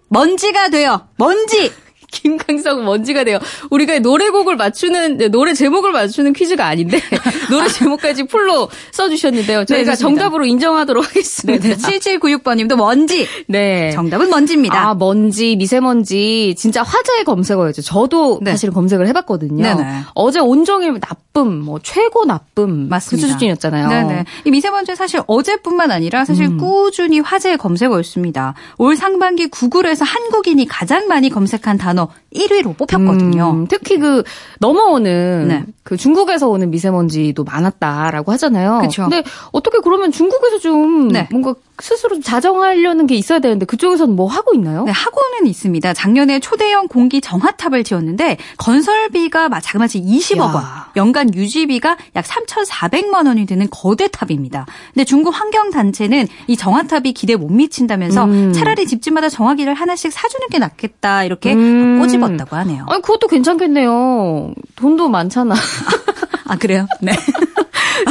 먼지가 0.09 0.69
돼요. 0.69 1.07
먼지! 1.17 1.71
김광석 2.11 2.83
먼지가 2.83 3.23
돼요. 3.23 3.39
우리가 3.69 3.99
노래곡을 3.99 4.55
맞추는 4.57 5.17
네, 5.17 5.27
노래 5.29 5.53
제목을 5.53 5.91
맞추는 5.91 6.33
퀴즈가 6.33 6.65
아닌데 6.67 6.99
노래 7.49 7.67
제목까지 7.67 8.23
풀로 8.23 8.69
써주셨는데요. 8.91 9.65
저희가 9.65 9.93
좋습니다. 9.93 9.95
정답으로 9.95 10.45
인정하도록 10.45 11.03
하겠습니다. 11.07 11.67
네, 11.69 11.75
7796번님도 11.75 12.75
먼지. 12.75 13.27
네. 13.47 13.91
정답은 13.91 14.29
먼지입니다. 14.29 14.89
아, 14.89 14.93
먼지, 14.93 15.55
미세먼지, 15.55 16.55
진짜 16.57 16.83
화제의 16.83 17.23
검색어였죠. 17.23 17.81
저도 17.81 18.39
네. 18.41 18.51
사실 18.51 18.71
검색을 18.71 19.07
해봤거든요. 19.07 19.63
네네. 19.63 20.01
어제 20.13 20.39
온종일 20.39 20.99
나쁨, 20.99 21.59
뭐, 21.59 21.79
최고 21.81 22.25
나쁨. 22.25 22.89
맞습니다. 22.89 23.27
그 23.27 23.33
수준이었잖아요. 23.33 23.87
네네. 23.87 24.25
이 24.45 24.51
미세먼지 24.51 24.95
사실 24.95 25.21
어제뿐만 25.27 25.91
아니라 25.91 26.25
사실 26.25 26.45
음. 26.45 26.57
꾸준히 26.57 27.19
화제의 27.19 27.57
검색어였습니다. 27.57 28.53
올 28.77 28.95
상반기 28.95 29.47
구글에서 29.47 30.05
한국인이 30.05 30.65
가장 30.67 31.07
많이 31.07 31.29
검색한 31.29 31.77
단어 31.77 32.00
の 32.01 32.13
1위로 32.35 32.77
뽑혔거든요. 32.77 33.51
음, 33.51 33.67
특히 33.67 33.97
그 33.99 34.23
넘어오는 34.59 35.47
네. 35.47 35.63
그 35.83 35.97
중국에서 35.97 36.47
오는 36.47 36.69
미세먼지도 36.69 37.43
많았다라고 37.43 38.31
하잖아요. 38.33 38.79
그쵸. 38.81 39.03
근데 39.03 39.23
어떻게 39.51 39.79
그러면 39.83 40.11
중국에서 40.11 40.59
좀 40.59 41.09
네. 41.09 41.27
뭔가 41.31 41.55
스스로 41.79 42.15
좀 42.15 42.21
자정하려는 42.23 43.07
게 43.07 43.15
있어야 43.15 43.39
되는데 43.39 43.65
그쪽에서는 43.65 44.15
뭐 44.15 44.27
하고 44.27 44.53
있나요? 44.53 44.83
네, 44.83 44.91
학원은 44.91 45.47
있습니다. 45.47 45.93
작년에 45.93 46.39
초대형 46.39 46.87
공기 46.87 47.19
정화탑을 47.21 47.83
지었는데 47.83 48.37
건설비가 48.57 49.49
마- 49.49 49.59
자그마치 49.59 49.99
20억 50.01 50.39
원, 50.53 50.55
야. 50.63 50.91
연간 50.95 51.33
유지비가 51.33 51.97
약 52.15 52.25
3,400만 52.25 53.25
원이 53.27 53.45
드는 53.45 53.67
거대 53.71 54.07
탑입니다. 54.07 54.65
근데 54.93 55.03
중국 55.05 55.31
환경 55.31 55.71
단체는 55.71 56.27
이 56.47 56.55
정화탑이 56.55 57.13
기대에 57.13 57.35
못 57.35 57.51
미친다면서 57.51 58.25
음. 58.25 58.53
차라리 58.53 58.85
집집마다 58.85 59.29
정화기를 59.29 59.73
하나씩 59.73 60.11
사주는 60.11 60.47
게 60.49 60.59
낫겠다 60.59 61.23
이렇게 61.23 61.53
음. 61.53 61.99
꼬집 61.99 62.20
었다고 62.23 62.55
하네요. 62.55 62.85
아니 62.89 63.01
그것도 63.01 63.27
괜찮겠네요. 63.27 64.53
돈도 64.75 65.09
많잖아. 65.09 65.55
아 66.47 66.57
그래요? 66.57 66.85
네. 67.01 67.13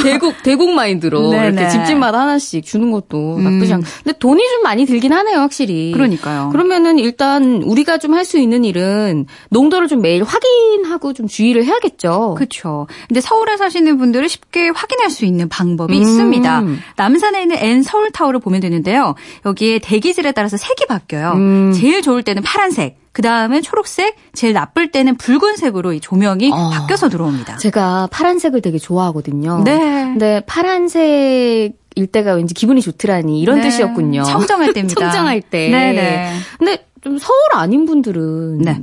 대국 0.03 0.35
대국 0.45 0.71
마인드로 0.71 1.31
네네. 1.31 1.49
이렇게 1.49 1.69
집집마다 1.69 2.21
하나씩 2.21 2.65
주는 2.65 2.91
것도 2.93 3.37
음. 3.37 3.45
나쁘지 3.45 3.73
않고. 3.75 3.87
근데 4.05 4.19
돈이 4.19 4.41
좀 4.49 4.63
많이 4.63 4.87
들긴 4.87 5.13
하네요, 5.13 5.39
확실히. 5.39 5.91
그러니까요. 5.93 6.51
그러면은 6.53 6.99
일단 6.99 7.63
우리가 7.63 7.99
좀 7.99 8.11
할 8.15 8.25
수 8.25 8.39
있는 8.39 8.65
일은 8.65 9.27
농도를 9.51 9.89
좀 9.89 10.03
매일 10.03 10.23
확인하고 10.25 11.13
좀 11.13 11.27
주의를 11.27 11.65
해야겠죠. 11.65 12.35
그렇죠. 12.37 12.87
근데 13.09 13.21
서울에 13.21 13.57
사시는 13.57 13.99
분들은 13.99 14.29
쉽게 14.29 14.69
확인할 14.69 15.11
수 15.11 15.25
있는 15.25 15.49
방법이 15.49 15.97
음. 15.97 16.03
있습니다. 16.03 16.65
남산에 16.97 17.43
있는 17.43 17.57
N 17.59 17.83
서울 17.83 18.11
타워를 18.11 18.41
보면 18.41 18.61
되는데요. 18.61 19.15
여기에 19.47 19.79
대기질에 19.81 20.33
따라서 20.33 20.57
색이 20.57 20.87
바뀌어요. 20.87 21.33
음. 21.33 21.73
제일 21.73 22.03
좋을 22.03 22.23
때는 22.23 22.43
파란색, 22.43 22.99
그 23.13 23.23
다음엔 23.23 23.63
초록색, 23.63 24.15
제일 24.33 24.53
나쁠 24.53 24.91
때는 24.93 25.17
붉은색으로 25.17 25.93
이 25.95 26.01
조명이 26.01 26.51
어. 26.53 26.71
바뀌어서 26.71 27.09
들어옵니다. 27.09 27.57
제가 27.57 28.09
파란색을 28.13 28.61
되게 28.63 28.79
좋아하거든요. 28.79 29.63
네. 29.65 29.79
근데 29.79 30.43
파란색 30.47 31.73
일 31.97 32.07
때가 32.07 32.35
왠지 32.35 32.55
기분이 32.55 32.81
좋더라니 32.81 33.41
이런 33.41 33.57
네. 33.57 33.63
뜻이었군요. 33.69 34.23
청정할 34.23 34.73
때입니다. 34.75 35.01
청정할 35.01 35.43
때. 35.43 35.69
네네. 35.71 36.33
근데 36.59 36.87
좀 37.03 37.19
서울 37.19 37.39
아닌 37.55 37.85
분들은 37.85 38.59
네. 38.59 38.81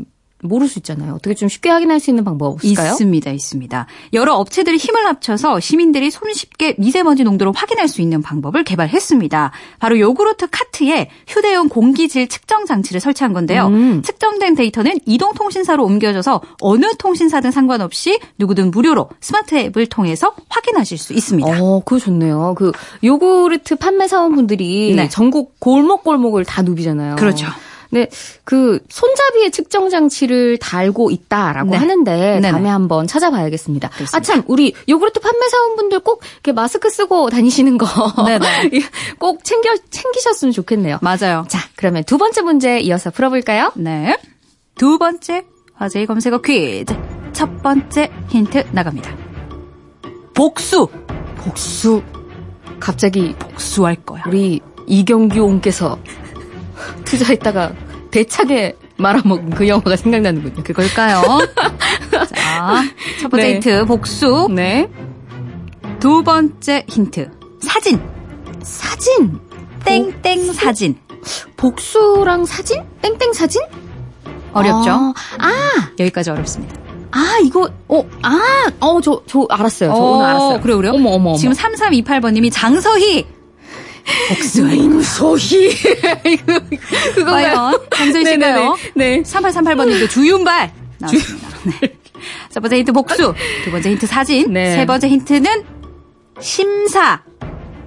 모를 0.47 0.67
수 0.67 0.79
있잖아요. 0.79 1.13
어떻게 1.13 1.35
좀 1.35 1.49
쉽게 1.49 1.69
확인할 1.69 1.99
수 1.99 2.09
있는 2.09 2.23
방법 2.23 2.53
없을까요? 2.53 2.91
있습니다, 2.91 3.31
있습니다. 3.31 3.87
여러 4.13 4.35
업체들이 4.35 4.77
힘을 4.77 5.05
합쳐서 5.05 5.59
시민들이 5.59 6.11
손쉽게 6.11 6.75
미세먼지 6.77 7.23
농도를 7.23 7.53
확인할 7.55 7.87
수 7.87 8.01
있는 8.01 8.21
방법을 8.21 8.63
개발했습니다. 8.63 9.51
바로 9.79 9.99
요구르트 9.99 10.47
카트에 10.49 11.09
휴대용 11.27 11.69
공기질 11.69 12.27
측정 12.27 12.65
장치를 12.65 13.01
설치한 13.01 13.33
건데요. 13.33 13.67
음. 13.67 14.01
측정된 14.01 14.55
데이터는 14.55 14.99
이동 15.05 15.33
통신사로 15.33 15.83
옮겨져서 15.83 16.41
어느 16.61 16.85
통신사든 16.97 17.51
상관없이 17.51 18.19
누구든 18.37 18.71
무료로 18.71 19.09
스마트 19.21 19.55
앱을 19.55 19.87
통해서 19.87 20.33
확인하실 20.49 20.97
수 20.97 21.13
있습니다. 21.13 21.61
어, 21.61 21.81
그거 21.85 21.99
좋네요. 21.99 22.55
그 22.57 22.71
요구르트 23.03 23.75
판매 23.75 24.07
사원분들이 24.07 24.95
네. 24.95 25.09
전국 25.09 25.59
골목골목을 25.59 26.45
다 26.45 26.61
누비잖아요. 26.61 27.15
그렇죠. 27.15 27.47
근데 27.89 28.09
그 28.43 28.79
손잡이에 28.89 29.49
측정 29.49 29.89
장치를 29.89 30.57
달고 30.57 31.11
있다라고 31.11 31.71
네. 31.71 31.77
하는데 31.77 32.11
네네. 32.11 32.51
다음에 32.51 32.69
한번 32.69 33.07
찾아봐야겠습니다. 33.07 33.89
아 34.13 34.19
참 34.19 34.43
우리 34.47 34.73
요구르트 34.89 35.19
판매 35.21 35.47
사원분들 35.47 35.99
꼭 36.01 36.21
이렇게 36.35 36.51
마스크 36.51 36.89
쓰고 36.89 37.29
다니시는 37.29 37.77
거. 37.77 37.85
꼭 39.19 39.43
챙겨 39.43 39.75
챙기셨으면 39.89 40.51
좋겠네요. 40.51 40.99
맞아요. 41.01 41.45
자, 41.47 41.59
그러면 41.75 42.03
두 42.03 42.17
번째 42.17 42.41
문제 42.41 42.79
이어서 42.79 43.09
풀어볼까요? 43.09 43.71
네. 43.75 44.17
두 44.75 44.97
번째 44.97 45.45
화제의 45.75 46.05
검색어 46.07 46.39
퀴즈. 46.41 46.93
첫 47.33 47.61
번째 47.61 48.11
힌트 48.29 48.65
나갑니다. 48.71 49.15
복수. 50.33 50.87
복수. 51.37 52.01
갑자기 52.79 53.33
복수할 53.39 53.95
거야. 53.95 54.23
우리 54.27 54.59
이경규 54.87 55.41
옹께서 55.41 55.97
투자했다가 57.05 57.73
대차게 58.11 58.75
말아먹은 58.97 59.51
그 59.51 59.67
영화가 59.67 59.95
생각나는군요. 59.95 60.63
그걸까요? 60.63 61.21
자, 62.35 62.83
첫 63.21 63.29
번째 63.29 63.47
네. 63.47 63.53
힌트 63.55 63.85
복수. 63.85 64.47
네. 64.51 64.89
두 65.99 66.23
번째 66.23 66.85
힌트 66.87 67.29
사진. 67.61 68.01
사진. 68.63 69.39
땡땡 69.85 70.53
사진. 70.53 70.97
복수랑 71.55 72.45
사진? 72.45 72.83
땡땡 73.01 73.33
사진? 73.33 73.61
어렵죠? 74.53 74.89
아, 74.89 75.13
아, 75.39 75.51
여기까지 75.99 76.31
어렵습니다. 76.31 76.75
아, 77.11 77.39
이거, 77.43 77.69
어, 77.87 78.03
아, 78.21 78.39
어, 78.79 79.01
저, 79.01 79.21
저 79.27 79.45
알았어요. 79.49 79.91
저 79.91 79.95
어, 79.95 80.11
오늘 80.17 80.25
알았어요. 80.25 80.61
그래요, 80.61 80.77
그래요? 80.77 80.93
어머, 80.93 81.11
어머, 81.11 81.29
어머. 81.29 81.37
지금 81.37 81.53
3328번님이 81.53 82.51
장서희. 82.51 83.25
복수인 84.29 85.01
소희. 85.01 85.69
장서희 87.95 88.25
씨가요? 88.25 88.75
네. 88.95 89.21
3838번님도 89.21 90.09
주윤발. 90.09 90.71
나왔습니다. 90.99 91.47
네. 91.81 91.93
첫 92.49 92.59
번째 92.61 92.77
힌트 92.77 92.91
복수. 92.93 93.33
두 93.63 93.71
번째 93.71 93.89
힌트 93.91 94.07
사진. 94.07 94.51
네. 94.53 94.75
세 94.75 94.85
번째 94.85 95.07
힌트는 95.09 95.63
심사. 96.39 97.21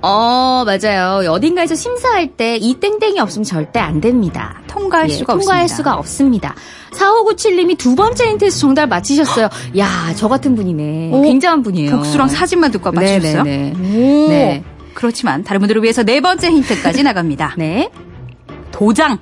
어, 0.02 0.64
맞아요. 0.64 1.30
어딘가에서 1.30 1.74
심사할 1.74 2.28
때 2.28 2.56
이 2.58 2.74
땡땡이 2.74 3.18
없으면 3.20 3.44
절대 3.44 3.80
안 3.80 4.00
됩니다. 4.00 4.62
통과할 4.66 5.10
예, 5.10 5.14
수가 5.14 5.34
통과할 5.34 5.62
없습니다. 5.64 5.76
수가 5.76 5.94
없습니다. 5.96 6.54
4597님이 6.92 7.76
두 7.76 7.94
번째 7.94 8.28
힌트에서 8.30 8.58
정답 8.58 8.86
맞히셨어요. 8.86 9.48
야, 9.78 10.12
저 10.16 10.28
같은 10.28 10.54
분이네. 10.54 11.10
오, 11.12 11.22
굉장한 11.22 11.62
분이에요. 11.62 11.96
복수랑 11.96 12.28
사진만 12.28 12.70
듣고 12.70 12.90
맞추셨어요? 12.92 13.42
네, 13.42 13.72
네, 13.78 14.24
오. 14.24 14.28
네. 14.30 14.64
그렇지만 14.94 15.44
다른 15.44 15.60
분들을 15.60 15.82
위해서 15.82 16.02
네 16.02 16.20
번째 16.20 16.50
힌트까지 16.50 17.02
나갑니다. 17.02 17.54
네. 17.58 17.90
도장. 18.72 19.18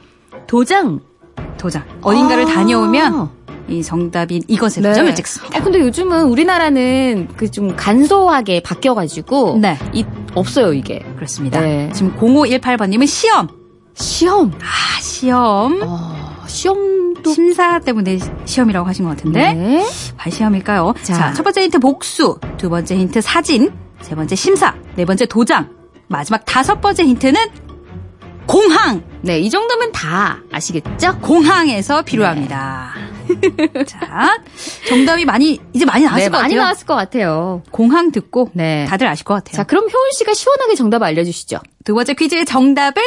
도장. 0.46 1.00
도장. 1.58 1.82
어딘가를 2.02 2.44
아. 2.44 2.46
다녀오면 2.46 3.30
이 3.68 3.82
정답인 3.82 4.42
이것에 4.48 4.80
네. 4.80 4.88
도장을 4.90 5.14
찍습니다. 5.14 5.58
어, 5.58 5.62
근데 5.62 5.80
요즘은 5.80 6.24
우리나라는 6.24 7.28
그 7.36 7.50
좀 7.50 7.74
간소하게 7.76 8.60
바뀌어가지고 8.62 9.58
네. 9.60 9.76
이 9.92 10.04
없어요 10.34 10.72
이게 10.72 11.04
그렇습니다. 11.16 11.60
네. 11.60 11.90
지금 11.94 12.14
0518번님은 12.16 13.06
시험. 13.06 13.48
시험. 13.94 14.52
아, 14.62 15.00
시험. 15.00 15.80
어, 15.82 16.44
시험도 16.46 17.32
심사 17.34 17.78
때문에 17.80 18.18
시험이라고 18.44 18.86
하신 18.88 19.04
것 19.04 19.16
같은데. 19.16 19.52
네. 19.54 19.84
과연 20.16 20.30
시험일까요? 20.30 20.94
자. 21.02 21.14
자, 21.14 21.32
첫 21.34 21.42
번째 21.42 21.62
힌트 21.62 21.78
복수, 21.80 22.38
두 22.56 22.70
번째 22.70 22.96
힌트 22.96 23.20
사진, 23.20 23.72
세 24.02 24.14
번째 24.14 24.34
심사, 24.36 24.74
네 24.96 25.04
번째 25.04 25.26
도장, 25.26 25.70
마지막 26.08 26.44
다섯 26.44 26.80
번째 26.80 27.04
힌트는 27.04 27.40
공항. 28.46 29.02
네, 29.20 29.38
이 29.40 29.50
정도면 29.50 29.92
다 29.92 30.40
아시겠죠? 30.50 31.18
공항에서 31.20 32.02
필요합니다. 32.02 32.94
자, 33.86 34.38
정답이 34.88 35.26
많이 35.26 35.60
이제 35.74 35.84
많이 35.84 36.04
나왔을 36.04 36.24
네, 36.24 36.30
것 36.30 36.38
많이 36.38 36.54
같아요. 36.54 36.62
나왔을 36.62 36.86
것 36.86 36.94
같아요. 36.94 37.62
공항 37.70 38.10
듣고 38.10 38.50
네. 38.54 38.86
다들 38.88 39.06
아실 39.06 39.24
것 39.24 39.34
같아요. 39.34 39.56
자, 39.56 39.64
그럼 39.64 39.84
효은 39.84 40.12
씨가 40.16 40.32
시원하게 40.32 40.76
정답 40.76 41.02
알려주시죠. 41.02 41.58
두 41.84 41.94
번째 41.94 42.14
퀴즈의 42.14 42.46
정답은 42.46 43.02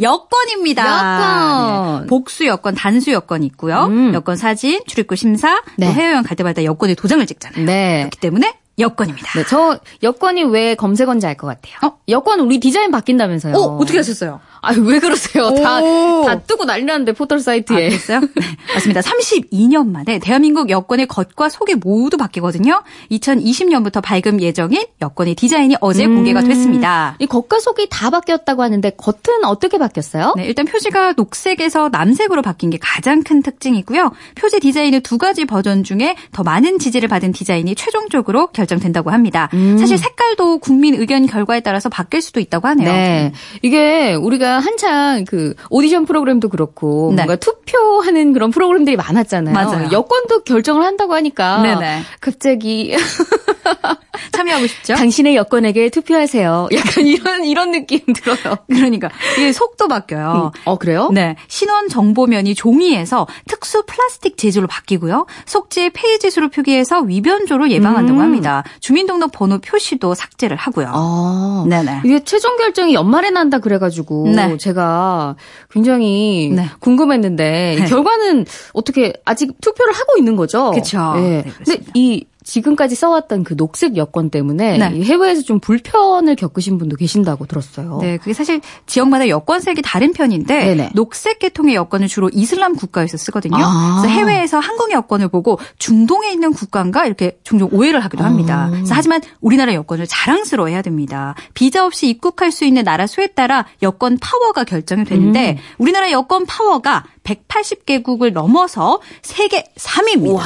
여권입니다. 0.00 0.84
여권. 0.84 2.00
네. 2.02 2.06
복수 2.06 2.46
여권, 2.46 2.74
단수 2.74 3.10
여권이 3.12 3.44
있고요. 3.46 3.86
음. 3.86 4.14
여권 4.14 4.36
사진, 4.36 4.80
출입국 4.86 5.16
심사, 5.16 5.62
네. 5.76 5.86
또 5.86 5.92
해외여행 5.92 6.22
갈 6.22 6.36
때마다 6.36 6.64
여권에 6.64 6.94
도장을 6.94 7.24
찍잖아요. 7.26 7.64
네. 7.66 7.98
그렇기 8.00 8.18
때문에 8.20 8.54
여권입니다. 8.78 9.32
네, 9.38 9.44
저 9.48 9.78
여권이 10.02 10.44
왜 10.44 10.74
검색어인지 10.74 11.26
알 11.26 11.36
것 11.36 11.46
같아요. 11.46 11.74
어? 11.82 11.98
여권 12.08 12.40
우리 12.40 12.60
디자인 12.60 12.90
바뀐다면서요. 12.90 13.54
어, 13.54 13.76
어떻게 13.76 13.98
하셨어요? 13.98 14.40
아유, 14.62 14.82
왜 14.84 14.98
그러세요? 14.98 15.50
다, 15.54 15.80
오. 15.80 16.24
다 16.26 16.40
뜨고 16.40 16.64
난리 16.64 16.84
났는데, 16.84 17.12
포털 17.12 17.38
아, 17.38 17.40
사이트에. 17.40 17.88
그랬어요? 17.88 18.20
네, 18.34 18.56
맞습니다. 18.74 19.00
32년 19.00 19.86
만에 19.88 20.18
대한민국 20.18 20.70
여권의 20.70 21.06
겉과 21.06 21.48
속이 21.50 21.76
모두 21.76 22.16
바뀌거든요. 22.16 22.82
2020년부터 23.10 24.02
발급 24.02 24.40
예정인 24.40 24.84
여권의 25.02 25.34
디자인이 25.36 25.76
어제 25.80 26.06
음. 26.06 26.16
공개가 26.16 26.42
됐습니다. 26.42 27.16
이 27.18 27.26
겉과 27.26 27.60
속이 27.60 27.88
다 27.90 28.10
바뀌었다고 28.10 28.62
하는데, 28.62 28.90
겉은 28.90 29.44
어떻게 29.44 29.78
바뀌었어요? 29.78 30.34
네, 30.36 30.46
일단 30.46 30.64
표지가 30.64 31.12
녹색에서 31.16 31.90
남색으로 31.90 32.42
바뀐 32.42 32.70
게 32.70 32.78
가장 32.80 33.22
큰 33.22 33.42
특징이고요. 33.42 34.12
표지 34.34 34.58
디자인의 34.60 35.00
두 35.00 35.18
가지 35.18 35.44
버전 35.44 35.84
중에 35.84 36.16
더 36.32 36.42
많은 36.42 36.78
지지를 36.78 37.08
받은 37.08 37.32
디자인이 37.32 37.74
최종적으로 37.74 38.48
결 38.48 38.65
정된다고 38.66 39.10
합니다. 39.10 39.48
음. 39.54 39.78
사실 39.78 39.98
색깔도 39.98 40.58
국민 40.58 40.94
의견 40.94 41.26
결과에 41.26 41.60
따라서 41.60 41.88
바뀔 41.88 42.20
수도 42.20 42.40
있다고 42.40 42.68
하네요. 42.68 42.90
네. 42.90 43.32
이게 43.62 44.14
우리가 44.14 44.58
한창 44.58 45.24
그 45.26 45.54
오디션 45.70 46.04
프로그램도 46.06 46.48
그렇고 46.48 47.10
네. 47.10 47.16
뭔가 47.16 47.36
투표하는 47.36 48.32
그런 48.32 48.50
프로그램들이 48.50 48.96
많았잖아요. 48.96 49.54
맞아요. 49.54 49.88
여권도 49.92 50.44
결정을 50.44 50.82
한다고 50.82 51.14
하니까 51.14 51.62
네네. 51.62 52.02
갑자기 52.20 52.94
참여하고 54.32 54.66
싶죠? 54.66 54.94
당신의 54.94 55.36
여권에게 55.36 55.90
투표하세요. 55.90 56.68
약간 56.72 57.06
이런 57.06 57.44
이런 57.44 57.70
느낌 57.70 58.00
들어요. 58.12 58.56
그러니까 58.68 59.10
이게 59.36 59.52
속도 59.52 59.88
바뀌어요. 59.88 60.52
어 60.64 60.76
그래요? 60.78 61.10
네, 61.12 61.36
신원 61.48 61.88
정보면이 61.88 62.54
종이에서 62.54 63.26
특수 63.48 63.84
플라스틱 63.86 64.36
재질로 64.36 64.66
바뀌고요. 64.66 65.26
속지에 65.46 65.90
페이지 65.90 66.30
수로 66.30 66.48
표기해서 66.48 67.00
위변조로 67.00 67.70
예방한다고 67.70 68.18
음. 68.18 68.22
합니다. 68.22 68.64
주민등록번호 68.80 69.58
표시도 69.58 70.14
삭제를 70.14 70.56
하고요. 70.56 70.90
아. 70.92 71.64
네네. 71.68 72.02
이게 72.04 72.24
최종 72.24 72.56
결정이 72.56 72.94
연말에 72.94 73.30
난다 73.30 73.58
그래가지고 73.58 74.28
네. 74.28 74.56
제가 74.56 75.36
굉장히 75.70 76.52
네. 76.54 76.68
궁금했는데 76.80 77.74
이 77.78 77.80
네. 77.82 77.86
결과는 77.86 78.46
어떻게 78.72 79.12
아직 79.24 79.60
투표를 79.60 79.92
하고 79.92 80.16
있는 80.18 80.36
거죠? 80.36 80.70
그쵸. 80.72 81.14
네. 81.16 81.42
네, 81.44 81.52
근데. 81.64 81.84
이 81.94 82.24
지금까지 82.46 82.94
써왔던 82.94 83.44
그 83.44 83.56
녹색 83.56 83.96
여권 83.96 84.30
때문에 84.30 84.78
네. 84.78 84.96
이 84.96 85.02
해외에서 85.02 85.42
좀 85.42 85.58
불편을 85.58 86.36
겪으신 86.36 86.78
분도 86.78 86.96
계신다고 86.96 87.46
들었어요. 87.46 87.98
네, 88.00 88.16
그게 88.16 88.32
사실 88.32 88.60
지역마다 88.86 89.28
여권색이 89.28 89.82
다른 89.82 90.12
편인데 90.12 90.64
네네. 90.64 90.90
녹색 90.94 91.40
계통의 91.40 91.74
여권을 91.74 92.06
주로 92.06 92.30
이슬람 92.32 92.76
국가에서 92.76 93.16
쓰거든요. 93.16 93.56
아. 93.58 94.00
그래서 94.00 94.14
해외에서 94.14 94.58
한국 94.60 94.92
여권을 94.92 95.28
보고 95.28 95.58
중동에 95.78 96.30
있는 96.30 96.52
국가인가 96.52 97.04
이렇게 97.04 97.38
종종 97.42 97.68
오해를 97.72 98.00
하기도 98.00 98.22
합니다. 98.22 98.70
아. 98.72 98.82
하지만 98.90 99.20
우리나라 99.40 99.74
여권을 99.74 100.06
자랑스러워해야 100.06 100.82
됩니다. 100.82 101.34
비자 101.52 101.84
없이 101.84 102.08
입국할 102.08 102.52
수 102.52 102.64
있는 102.64 102.84
나라 102.84 103.08
수에 103.08 103.26
따라 103.26 103.66
여권 103.82 104.18
파워가 104.20 104.62
결정이 104.62 105.04
되는데 105.04 105.52
음. 105.52 105.56
우리나라 105.78 106.12
여권 106.12 106.46
파워가 106.46 107.04
180개국을 107.26 108.32
넘어서 108.32 109.00
세계 109.22 109.64
3위입니다. 109.76 110.34
와, 110.34 110.44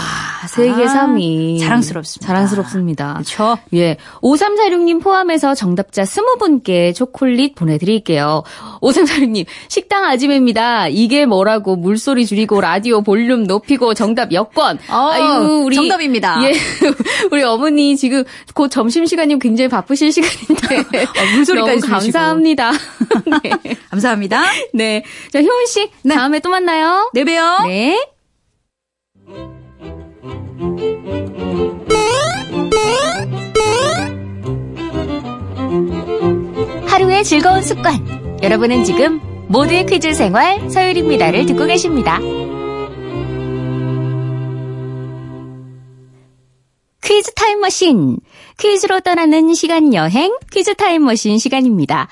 세계 0.48 0.72
아, 0.72 1.06
3위. 1.06 1.60
자랑스럽습니다. 1.60 2.26
자랑스럽습니다. 2.26 3.12
그렇죠. 3.14 3.58
예. 3.74 3.96
5346님 4.22 5.02
포함해서 5.02 5.54
정답자 5.54 6.02
20분께 6.02 6.94
초콜릿 6.94 7.54
보내드릴게요. 7.54 8.42
5346님, 8.80 9.44
식당 9.68 10.04
아지매입니다. 10.04 10.88
이게 10.88 11.26
뭐라고 11.26 11.76
물소리 11.76 12.26
줄이고 12.26 12.60
라디오 12.60 13.02
볼륨 13.02 13.44
높이고 13.44 13.94
정답 13.94 14.32
여권. 14.32 14.78
어, 14.88 15.70
정답입니다. 15.72 16.40
예. 16.44 16.52
우리 17.30 17.42
어머니 17.42 17.96
지금 17.96 18.24
곧 18.54 18.68
점심시간이면 18.68 19.38
굉장히 19.38 19.68
바쁘실 19.68 20.12
시간인데. 20.12 20.76
어, 21.04 21.36
물소리까지 21.36 21.80
너무. 21.80 21.92
감사합니다. 21.92 22.72
네. 23.42 23.76
감사합니다. 23.90 24.42
네. 24.72 25.04
자, 25.32 25.40
효은 25.40 25.66
씨. 25.66 25.90
네. 26.02 26.14
다음에 26.14 26.38
또 26.40 26.48
만나요. 26.48 26.69
네, 27.12 27.24
봬요. 27.24 27.66
네. 27.66 28.06
하루의 36.86 37.24
즐거운 37.24 37.62
습관. 37.62 38.38
여러분은 38.40 38.84
지금 38.84 39.20
모두의 39.48 39.84
퀴즈 39.86 40.14
생활 40.14 40.70
서율입니다를 40.70 41.46
듣고 41.46 41.66
계십니다. 41.66 42.20
퀴즈 47.02 47.34
타임머신. 47.34 48.18
퀴즈로 48.58 49.00
떠나는 49.00 49.54
시간 49.54 49.92
여행, 49.92 50.36
퀴즈 50.52 50.74
타임머신 50.74 51.38
시간입니다. 51.38 52.08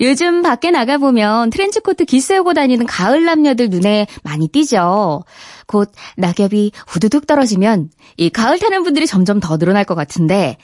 요즘 0.00 0.42
밖에 0.42 0.70
나가보면 0.70 1.50
트렌치코트 1.50 2.04
기세우고 2.04 2.54
다니는 2.54 2.86
가을 2.86 3.24
남녀들 3.24 3.70
눈에 3.70 4.06
많이 4.22 4.48
띄죠. 4.48 5.24
곧 5.66 5.90
낙엽이 6.16 6.72
후두둑 6.86 7.26
떨어지면 7.26 7.90
이 8.16 8.30
가을 8.30 8.58
타는 8.58 8.82
분들이 8.82 9.06
점점 9.06 9.40
더 9.40 9.58
늘어날 9.58 9.84
것 9.84 9.94
같은데 9.94 10.58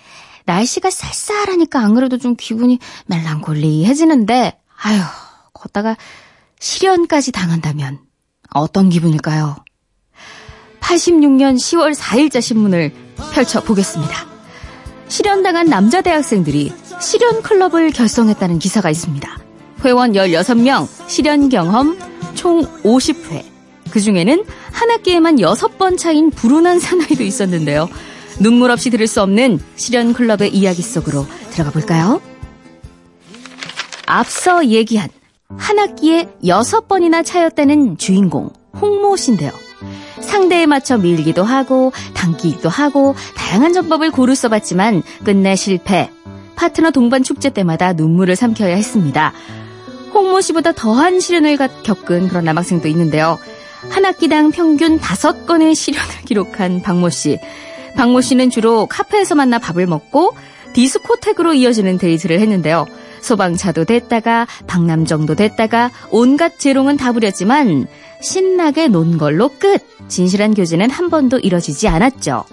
날씨가 0.45 0.91
쌀쌀하니까 0.91 1.81
안 1.81 1.95
그래도 1.95 2.19
좀 2.19 2.35
기분이 2.37 2.79
멜랑콜리해지는데 3.07 4.59
아휴 4.83 5.01
걷다가 5.53 5.97
실연까지 6.59 7.33
당한다면 7.33 8.01
어떤 8.55 8.89
기분일까요? 8.89 9.57
86년 10.81 11.57
10월 11.57 11.95
4일자 11.95 12.41
신문을 12.41 12.93
펼쳐보겠습니다. 13.33 14.27
실연당한 15.09 15.67
남자 15.67 16.01
대학생들이 16.01 16.73
실연 17.03 17.43
클럽을 17.43 17.91
결성했다는 17.91 18.61
기사가 18.61 18.89
있습니다. 18.89 19.39
회원 19.85 20.13
16명, 20.13 20.87
실연 21.09 21.49
경험 21.49 21.99
총 22.35 22.63
50회. 22.83 23.45
그 23.91 24.01
중에는 24.01 24.45
한 24.71 24.91
학기에만 24.91 25.37
6번 25.37 25.99
차인 25.99 26.31
불운한 26.31 26.79
사나이도 26.79 27.25
있었는데요. 27.25 27.89
눈물 28.39 28.71
없이 28.71 28.89
들을 28.89 29.07
수 29.07 29.21
없는 29.21 29.61
실연 29.77 30.15
클럽의 30.15 30.55
이야기 30.55 30.81
속으로 30.81 31.27
들어가 31.51 31.71
볼까요? 31.71 32.23
앞서 34.07 34.67
얘기한 34.67 35.09
한 35.59 35.79
학기에 35.79 36.29
6번이나 36.45 37.25
차였다는 37.25 37.99
주인공 37.99 38.51
홍모 38.81 39.17
씨인데요. 39.17 39.51
상대에 40.21 40.67
맞춰 40.67 40.97
밀기도 40.97 41.43
하고 41.43 41.93
당기기도 42.15 42.69
하고 42.69 43.15
다양한 43.37 43.73
전법을 43.73 44.13
고루 44.13 44.35
써봤지만 44.35 45.03
끝내 45.25 45.57
실패. 45.57 46.09
파트너 46.57 46.91
동반 46.91 47.23
축제 47.23 47.51
때마다 47.51 47.93
눈물을 47.93 48.37
삼켜야 48.37 48.75
했습니다. 48.77 49.33
홍모 50.15 50.41
씨보다 50.41 50.73
더한 50.73 51.21
시련을 51.21 51.57
가- 51.57 51.69
겪은 51.83 52.29
그런 52.29 52.45
남학생도 52.45 52.89
있는데요. 52.89 53.39
한 53.91 54.05
학기당 54.05 54.51
평균 54.51 54.99
5건의 55.01 55.75
실연을 55.75 56.09
기록한 56.27 56.83
박모 56.83 57.11
씨. 57.11 57.39
박모 57.97 58.21
씨는 58.21 58.51
주로 58.51 58.87
카페에서 58.87 59.35
만나 59.35 59.59
밥을 59.59 59.87
먹고 59.87 60.35
디스코텍으로 60.75 61.55
이어지는 61.55 61.99
데이트를 61.99 62.41
했는데요. 62.41 62.87
소방차도 63.21 63.85
됐다가 63.85 64.47
박남정도 64.67 65.35
됐다가 65.35 65.91
온갖 66.11 66.59
재롱은 66.59 66.97
다 66.97 67.13
부렸지만 67.13 67.87
신나게 68.21 68.89
논 68.89 69.19
걸로 69.19 69.49
끝. 69.59 69.81
진실한 70.09 70.55
교제는 70.55 70.91
한 70.91 71.09
번도 71.11 71.39
이뤄지지 71.39 71.89
않았죠. 71.89 72.45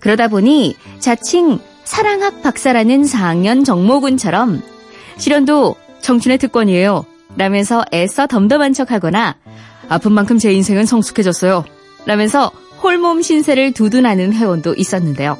그러다 0.00 0.28
보니 0.28 0.76
자칭 1.00 1.58
사랑학 1.84 2.42
박사라는 2.42 3.02
4학년 3.02 3.64
정모군처럼 3.64 4.62
실연도 5.18 5.76
청춘의 6.00 6.38
특권이에요. 6.38 7.04
라면서 7.36 7.84
애써 7.92 8.26
덤덤한 8.26 8.72
척 8.74 8.90
하거나 8.90 9.36
아픈 9.88 10.12
만큼 10.12 10.38
제 10.38 10.52
인생은 10.52 10.86
성숙해졌어요. 10.86 11.64
라면서 12.06 12.50
홀몸 12.82 13.22
신세를 13.22 13.72
두둔하는 13.72 14.32
회원도 14.32 14.74
있었는데요. 14.74 15.38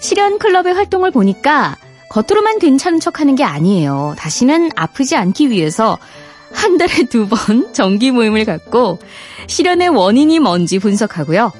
실현 0.00 0.38
클럽의 0.38 0.74
활동을 0.74 1.10
보니까 1.10 1.76
겉으로만 2.10 2.58
괜찮은 2.58 3.00
척 3.00 3.20
하는 3.20 3.34
게 3.34 3.44
아니에요. 3.44 4.14
다시는 4.16 4.70
아프지 4.74 5.16
않기 5.16 5.50
위해서 5.50 5.98
한 6.52 6.78
달에 6.78 7.04
두 7.04 7.26
번 7.28 7.72
정기 7.74 8.10
모임을 8.10 8.44
갖고 8.44 8.98
실현의 9.48 9.88
원인이 9.90 10.38
뭔지 10.40 10.78
분석하고요. 10.78 11.52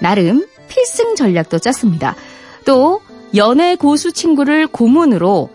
나름 0.00 0.46
필승 0.68 1.14
전략도 1.16 1.60
짰습니다. 1.60 2.14
또 2.66 3.00
연애 3.36 3.74
고수 3.74 4.12
친구를 4.12 4.66
고문으로 4.66 5.50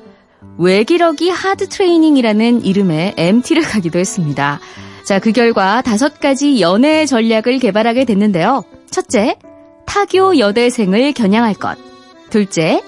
외기러기 0.57 1.29
하드 1.29 1.69
트레이닝이라는 1.69 2.63
이름의 2.65 3.13
MT를 3.17 3.63
가기도 3.63 3.99
했습니다. 3.99 4.59
자, 5.03 5.19
그 5.19 5.31
결과 5.31 5.81
다섯 5.81 6.19
가지 6.19 6.61
연애 6.61 7.05
전략을 7.05 7.59
개발하게 7.59 8.05
됐는데요. 8.05 8.63
첫째, 8.91 9.37
타교 9.85 10.37
여대생을 10.37 11.13
겨냥할 11.13 11.53
것. 11.53 11.77
둘째, 12.29 12.81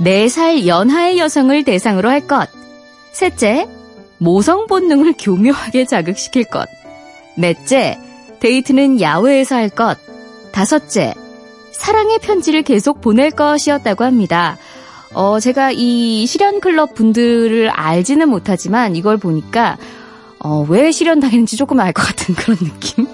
4살 0.00 0.66
연하의 0.66 1.18
여성을 1.18 1.62
대상으로 1.64 2.10
할 2.10 2.26
것. 2.26 2.48
셋째, 3.12 3.68
모성 4.18 4.66
본능을 4.66 5.14
교묘하게 5.18 5.86
자극시킬 5.86 6.44
것. 6.44 6.68
넷째, 7.36 7.98
데이트는 8.40 9.00
야외에서 9.00 9.54
할 9.54 9.68
것. 9.68 9.96
다섯째, 10.50 11.14
사랑의 11.82 12.20
편지를 12.20 12.62
계속 12.62 13.00
보낼 13.00 13.32
것이었다고 13.32 14.04
합니다. 14.04 14.56
어, 15.14 15.40
제가 15.40 15.72
이 15.72 16.24
실현 16.26 16.60
클럽 16.60 16.94
분들을 16.94 17.70
알지는 17.70 18.28
못하지만 18.28 18.94
이걸 18.94 19.16
보니까 19.16 19.76
어, 20.38 20.64
왜 20.68 20.92
실현 20.92 21.18
당했는지 21.18 21.56
조금 21.56 21.80
알 21.80 21.92
것 21.92 22.06
같은 22.06 22.36
그런 22.36 22.56
느낌? 22.58 23.08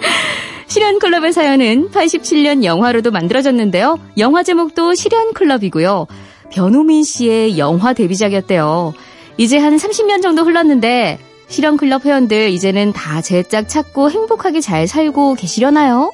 실현 0.66 0.98
클럽의 0.98 1.34
사연은 1.34 1.90
87년 1.90 2.64
영화로도 2.64 3.10
만들어졌는데요. 3.10 3.98
영화 4.16 4.42
제목도 4.42 4.94
실현 4.94 5.34
클럽이고요. 5.34 6.06
변호민 6.50 7.04
씨의 7.04 7.58
영화 7.58 7.92
데뷔작이었대요. 7.92 8.94
이제 9.36 9.58
한 9.58 9.76
30년 9.76 10.22
정도 10.22 10.42
흘렀는데 10.44 11.18
실현 11.48 11.76
클럽 11.76 12.06
회원들 12.06 12.48
이제는 12.50 12.92
다 12.94 13.20
제 13.20 13.42
짝 13.42 13.68
찾고 13.68 14.10
행복하게 14.10 14.62
잘 14.62 14.86
살고 14.88 15.34
계시려나요? 15.34 16.12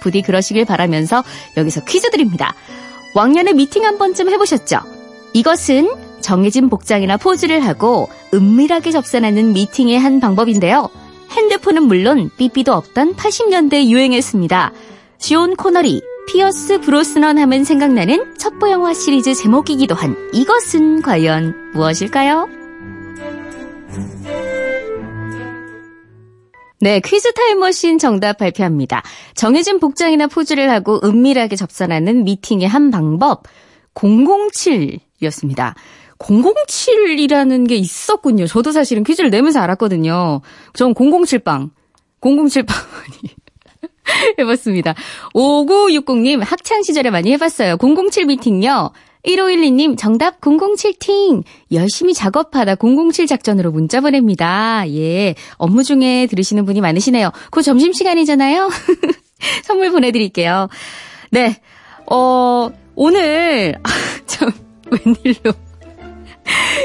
부디 0.00 0.22
그러시길 0.22 0.64
바라면서 0.64 1.24
여기서 1.56 1.84
퀴즈 1.84 2.10
드립니다. 2.10 2.54
왕년에 3.14 3.52
미팅 3.52 3.84
한 3.84 3.98
번쯤 3.98 4.28
해보셨죠? 4.30 4.80
이것은 5.32 5.88
정해진 6.20 6.68
복장이나 6.68 7.16
포즈를 7.16 7.64
하고 7.64 8.08
은밀하게 8.34 8.90
접선하는 8.90 9.52
미팅의 9.52 9.98
한 9.98 10.20
방법인데요. 10.20 10.88
핸드폰은 11.30 11.84
물론 11.84 12.30
삐삐도 12.36 12.72
없던 12.72 13.14
80년대 13.14 13.88
유행했습니다. 13.88 14.72
숀 15.18 15.56
코너리, 15.56 16.02
피어스 16.28 16.80
브로스넌 16.80 17.38
하면 17.38 17.64
생각나는 17.64 18.36
첩보 18.36 18.70
영화 18.70 18.94
시리즈 18.94 19.34
제목이기도 19.34 19.94
한 19.94 20.16
이것은 20.32 21.02
과연 21.02 21.72
무엇일까요? 21.74 22.57
네, 26.80 27.00
퀴즈 27.00 27.32
타임머신 27.32 27.98
정답 27.98 28.38
발표합니다. 28.38 29.02
정해진 29.34 29.80
복장이나 29.80 30.28
포즈를 30.28 30.70
하고 30.70 31.00
은밀하게 31.02 31.56
접선하는 31.56 32.24
미팅의 32.24 32.68
한 32.68 32.90
방법, 32.90 33.42
007이었습니다. 33.94 35.74
007이라는 36.18 37.68
게 37.68 37.76
있었군요. 37.76 38.46
저도 38.46 38.72
사실은 38.72 39.02
퀴즈를 39.04 39.30
내면서 39.30 39.60
알았거든요. 39.60 40.40
전 40.74 40.94
007빵, 40.94 41.70
007빵이 42.20 43.30
해봤습니다. 44.38 44.94
5960님, 45.34 46.40
학창시절에 46.44 47.10
많이 47.10 47.32
해봤어요. 47.32 47.76
007 47.76 48.26
미팅요. 48.26 48.92
1512님, 49.28 49.96
정답 49.98 50.40
007팀. 50.40 51.42
열심히 51.72 52.14
작업하다 52.14 52.76
007 52.76 53.26
작전으로 53.26 53.70
문자 53.70 54.00
보냅니다. 54.00 54.84
예. 54.88 55.34
업무 55.56 55.84
중에 55.84 56.26
들으시는 56.26 56.64
분이 56.64 56.80
많으시네요. 56.80 57.30
그 57.50 57.62
점심 57.62 57.92
시간이잖아요. 57.92 58.70
선물 59.64 59.90
보내 59.90 60.10
드릴게요. 60.12 60.68
네. 61.30 61.56
어, 62.10 62.70
오늘, 62.94 63.78
아, 63.82 63.88
참, 64.26 64.50
웬일로. 64.90 65.52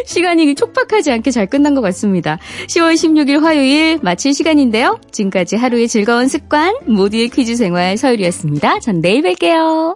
시간이 0.06 0.54
촉박하지 0.56 1.12
않게 1.12 1.32
잘 1.32 1.48
끝난 1.48 1.74
것 1.74 1.80
같습니다. 1.82 2.38
10월 2.68 2.96
16일 2.96 3.40
화요일 3.42 4.00
마칠 4.02 4.34
시간인데요. 4.34 5.00
지금까지 5.12 5.56
하루의 5.56 5.88
즐거운 5.88 6.28
습관, 6.28 6.76
모두의 6.86 7.30
퀴즈 7.30 7.56
생활 7.56 7.96
서유리였습니다. 7.96 8.80
전 8.80 9.00
내일 9.00 9.22
뵐게요. 9.22 9.94